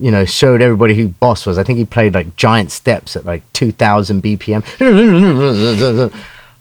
[0.00, 1.56] you know showed everybody who Boss was.
[1.56, 4.62] I think he played like giant steps at like two thousand BPM.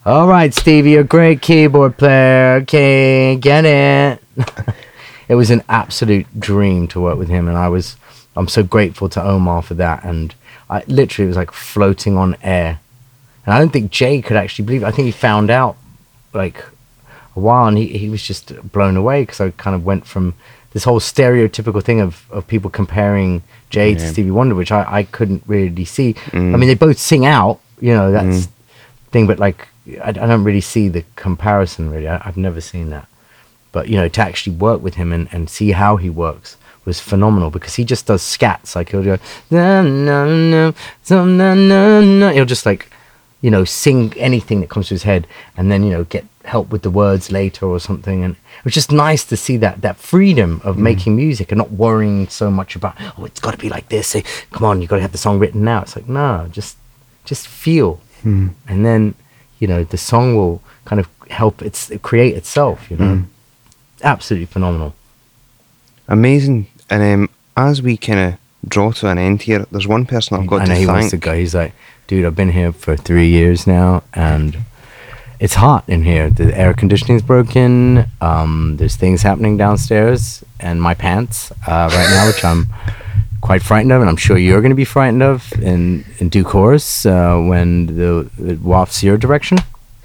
[0.08, 2.60] All right, Stevie, you're a great keyboard player.
[2.62, 4.24] Okay, get it.
[5.28, 7.98] it was an absolute dream to work with him, and I was
[8.38, 10.06] I'm so grateful to Omar for that.
[10.06, 10.34] And
[10.70, 12.80] I literally was like floating on air.
[13.46, 14.86] And I don't think Jay could actually believe it.
[14.86, 15.76] I think he found out
[16.34, 16.64] like
[17.36, 20.36] a while and he, he was just blown away because I kind of went from
[20.72, 25.04] this whole stereotypical thing of, of people comparing Jay to Stevie Wonder, which I, I
[25.04, 26.12] couldn't really see.
[26.28, 26.58] I mm.
[26.58, 28.50] mean, they both sing out, you know, that's mm.
[29.12, 29.68] thing, but like,
[30.02, 32.08] I, I don't really see the comparison really.
[32.08, 33.08] I, I've never seen that.
[33.72, 37.00] But, you know, to actually work with him and, and see how he works was
[37.00, 38.76] phenomenal because he just does scats.
[38.76, 39.18] Like he'll go,
[39.52, 42.30] na, na, na, na, na.
[42.32, 42.90] he'll just like,
[43.42, 46.70] you know, sing anything that comes to his head and then, you know, get help
[46.70, 48.24] with the words later or something.
[48.24, 50.80] And it was just nice to see that, that freedom of mm.
[50.80, 54.08] making music and not worrying so much about, oh, it's got to be like this.
[54.08, 55.82] Say, Come on, you got to have the song written now.
[55.82, 56.78] It's like, no, just,
[57.26, 58.02] just feel.
[58.24, 58.50] Hmm.
[58.68, 59.14] And then,
[59.60, 63.24] you know, the song will kind of help it's create itself, you know.
[64.04, 64.94] Absolutely phenomenal.
[66.08, 66.68] Amazing.
[66.90, 70.48] And um, as we kind of draw to an end here, there's one person I've
[70.48, 71.24] got I to know he wants thank.
[71.24, 71.36] to go.
[71.36, 71.74] He's like,
[72.08, 74.58] dude, I've been here for three years now, and
[75.40, 76.30] it's hot in here.
[76.30, 78.06] The air conditioning's broken.
[78.22, 82.68] Um, there's things happening downstairs, and my pants uh, right now, which I'm
[83.48, 85.40] quite frightened of, and I'm sure you're going to be frightened of
[85.72, 87.68] in in due course uh, when
[88.00, 89.58] the it wafts your direction.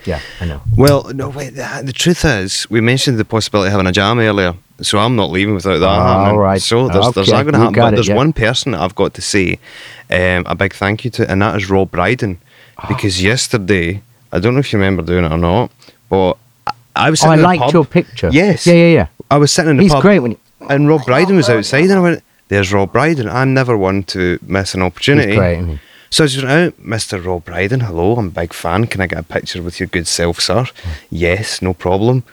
[0.04, 0.60] Yeah, I know.
[0.76, 1.50] Well, no, wait.
[1.54, 5.14] The, the truth is, we mentioned the possibility of having a jam earlier, so I'm
[5.16, 6.40] not leaving without that All happening.
[6.40, 6.60] right.
[6.62, 7.74] So there's, there's Okay, not going to happen.
[7.84, 8.16] But it, there's yeah.
[8.24, 9.58] one person I've got to say
[10.10, 12.38] um, a big thank you to, and that is Rob Brydon,
[12.78, 12.88] Ah.
[12.88, 14.02] because yesterday,
[14.34, 15.70] I don't know if you remember doing it or not,
[16.08, 16.32] but
[16.66, 16.72] I,
[17.06, 17.72] I was Oh, sitting I the liked pub.
[17.74, 18.30] your picture.
[18.32, 18.66] Yes.
[18.66, 19.06] Yeah, yeah, yeah.
[19.30, 20.02] I was sitting in the He's pub.
[20.02, 20.30] great when.
[20.32, 20.38] He,
[20.68, 22.22] And Rob Brydon was outside, and I went,
[22.52, 23.28] "There's Rob Brydon.
[23.28, 25.78] I'm never one to miss an opportunity." great.
[26.10, 27.24] So I just went out, Mr.
[27.24, 27.80] Rob Brydon.
[27.80, 28.86] Hello, I'm a big fan.
[28.86, 30.66] Can I get a picture with your good self, sir?
[31.10, 32.24] Yes, no problem.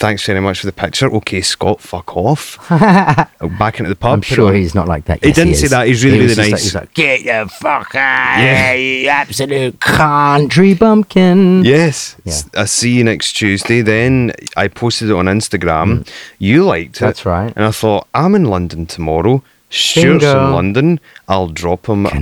[0.00, 1.10] Thanks very much for the picture.
[1.16, 2.56] Okay, Scott, fuck off.
[2.70, 4.14] Back into the pub.
[4.14, 5.20] I'm sure he's not like that.
[5.22, 5.86] He Yes, didn't say that.
[5.88, 6.50] He's really, He really nice.
[6.52, 8.72] Like, he's like, get the fuck out Yeah.
[8.72, 11.64] you absolute country bumpkin.
[11.66, 12.16] Yes.
[12.24, 12.40] Yeah.
[12.56, 13.82] I see you next Tuesday.
[13.82, 16.08] Then I posted it on Instagram.
[16.38, 17.00] You liked it.
[17.04, 17.06] Mm.
[17.06, 17.52] That's right.
[17.54, 19.42] And I thought, I'm in London tomorrow.
[19.68, 20.98] Stuart's in London.
[21.28, 22.18] I'll drop him a-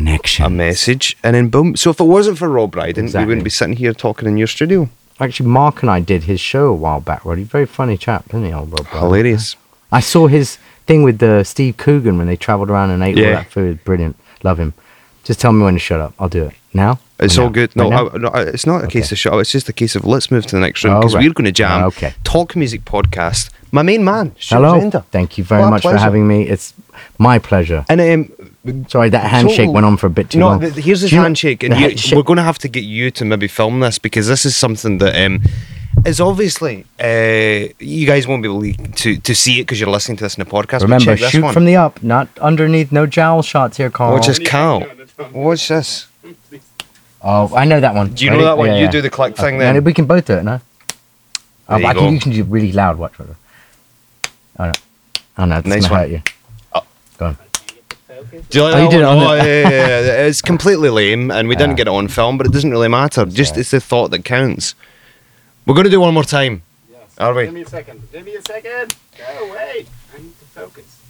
[0.50, 1.16] message.
[1.22, 1.76] And then boom.
[1.76, 4.48] So if it wasn't for Rob Brydon, we wouldn't be sitting here talking in your
[4.48, 4.90] studio.
[5.20, 7.24] Actually, Mark and I did his show a while back.
[7.24, 8.86] Roddy, very funny chap, isn't he, old Rob?
[8.88, 9.56] Hilarious.
[9.90, 13.24] I saw his thing with the Steve Coogan when they travelled around and ate all
[13.24, 13.32] Yeah.
[13.36, 13.82] that food.
[13.84, 14.16] Brilliant.
[14.44, 14.74] Love him.
[15.24, 16.14] Just tell me when to shut up.
[16.18, 17.00] I'll do it now.
[17.18, 17.74] It's Or all good.
[17.74, 18.08] No, now?
[18.10, 19.40] I, no it's not a case of shut up.
[19.40, 21.24] It's just a case of let's move to the next room Oh, because right.
[21.24, 21.82] we're going to jam.
[21.84, 22.14] Okay.
[22.22, 23.50] Talk music podcast.
[23.72, 24.34] My main man.
[24.38, 24.80] Stuart Hello.
[24.80, 25.04] Zender.
[25.06, 26.44] Thank you very a much for having me.
[26.48, 26.72] It's
[27.18, 27.84] my pleasure.
[27.88, 28.47] And um,
[28.88, 30.60] Sorry, that handshake went on for a bit too no, long.
[30.60, 33.24] th- here's his handshake, and you, handshake- we're going to have to get you to
[33.24, 35.40] maybe film this because this is something that um,
[36.06, 38.62] is obviously uh, you guys won't be able
[38.94, 40.82] to to see it because you're listening to this in the podcast.
[40.82, 41.52] Remember, shoot one.
[41.52, 42.92] from the up, not underneath.
[42.92, 44.14] No jowl shots here, Carl.
[44.14, 44.84] Watch this, Cal.
[45.32, 46.06] Watch this.
[47.20, 48.14] Oh, I know that one.
[48.14, 48.68] Do you know that one?
[48.68, 48.90] Yeah, You yeah.
[48.92, 49.82] do the click thing Okay, then.
[49.82, 50.60] We can both do it, no?
[51.68, 52.00] Oh, you I go.
[52.00, 52.96] can, you can do really loud.
[52.96, 53.18] Watch.
[53.18, 53.28] watch.
[54.60, 54.72] Oh no.
[55.36, 56.00] Oh no, that's Nice gonna one.
[56.00, 56.22] hurt you.
[56.74, 56.82] Oh.
[57.18, 57.36] Go on.
[58.50, 60.26] Do you like Oh, you that did it on Oh, yeah, yeah, yeah.
[60.26, 63.24] It's completely lame, and we didn't get it on film, but it doesn't really matter.
[63.26, 64.74] Just it's the thought that counts.
[65.66, 66.62] We're going to do one more time.
[67.18, 67.44] Are we?
[67.44, 68.02] Give me a second.
[68.12, 68.94] Give me a second.
[69.18, 69.86] Go away.
[70.14, 71.00] I need to focus.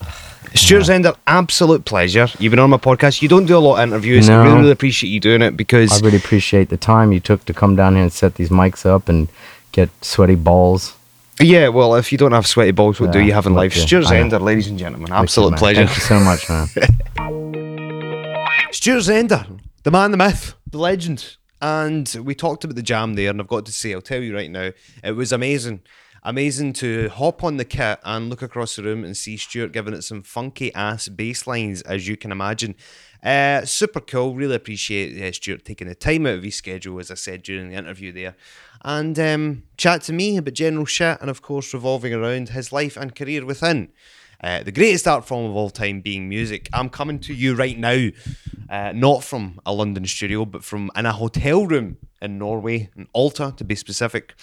[0.54, 2.28] Stuart Zender, absolute pleasure.
[2.38, 3.22] You've been on my podcast.
[3.22, 4.28] You don't do a lot of interviews.
[4.28, 7.44] I really, really appreciate you doing it because I really appreciate the time you took
[7.46, 9.28] to come down here and set these mics up and
[9.72, 10.96] get sweaty balls.
[11.40, 13.76] Yeah, well, if you don't have sweaty balls, what do you have in life?
[13.76, 14.38] yeah, Stuart I know.
[14.38, 15.58] Zender, ladies and gentlemen, Thank you, absolute man.
[15.58, 15.86] pleasure.
[15.86, 16.68] Thank you so much, man.
[18.72, 21.36] Stuart Zender, the man, the myth, the legend.
[21.60, 24.34] And we talked about the jam there, and I've got to say, I'll tell you
[24.34, 24.70] right now,
[25.02, 25.80] it was amazing.
[26.26, 29.92] Amazing to hop on the kit and look across the room and see Stuart giving
[29.92, 32.76] it some funky ass bass lines, as you can imagine.
[33.22, 34.34] Uh, super cool.
[34.34, 37.68] Really appreciate uh, Stuart taking the time out of his schedule, as I said during
[37.68, 38.36] the interview there,
[38.82, 42.96] and um, chat to me about general shit and, of course, revolving around his life
[42.96, 43.92] and career within.
[44.42, 46.68] Uh, the greatest art form of all time being music.
[46.72, 48.08] I'm coming to you right now,
[48.68, 53.06] uh, not from a London studio, but from in a hotel room in Norway, in
[53.12, 54.34] Alta to be specific.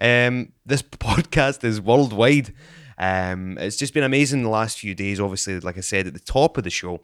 [0.00, 2.54] Um, this podcast is worldwide.
[2.98, 5.18] Um, it's just been amazing the last few days.
[5.18, 7.00] Obviously, like I said at the top of the show,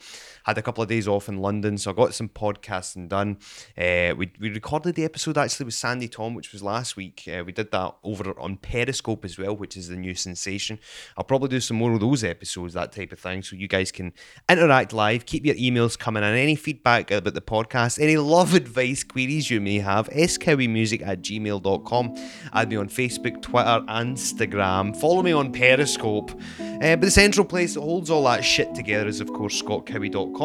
[0.49, 3.37] had a couple of days off in London, so I got some podcasting done.
[3.77, 7.29] Uh, we, we recorded the episode actually with Sandi Thom, which was last week.
[7.29, 10.79] Uh, we did that over on Periscope as well, which is the new sensation.
[11.19, 13.93] I'll probably do some more of those episodes, that type of thing, so you guys
[13.93, 14.15] can
[14.49, 15.27] interact live.
[15.27, 19.61] Keep your emails coming and Any feedback about the podcast, any love advice queries you
[19.61, 22.17] may have, skowymusic at gmail.com.
[22.55, 24.97] Add me on Facebook, Twitter, Instagram.
[24.97, 26.31] Follow me on Periscope.
[26.59, 30.38] Uh, but the central place that holds all that shit together is, of course, scottcowie.com.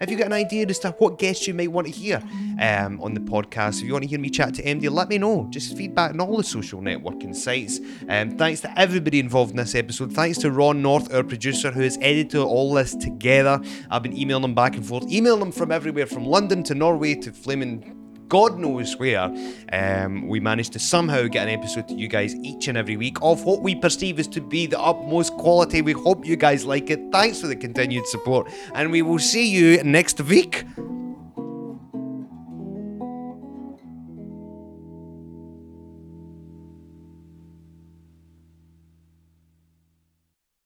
[0.00, 2.22] If you've got an idea as to what guests you might want to hear
[2.60, 5.18] um, on the podcast, if you want to hear me chat to MD, let me
[5.18, 5.46] know.
[5.50, 7.80] Just feedback on all the social networking sites.
[8.08, 10.12] Um, thanks to everybody involved in this episode.
[10.12, 13.60] Thanks to Ron North, our producer, who has edited all this together.
[13.90, 17.14] I've been emailing them back and forth, emailing them from everywhere, from London to Norway
[17.16, 18.01] to Flaming
[18.32, 19.30] God knows where,
[19.74, 23.18] um, we managed to somehow get an episode to you guys each and every week
[23.20, 25.82] of what we perceive as to be the utmost quality.
[25.82, 27.12] We hope you guys like it.
[27.12, 30.64] Thanks for the continued support, and we will see you next week.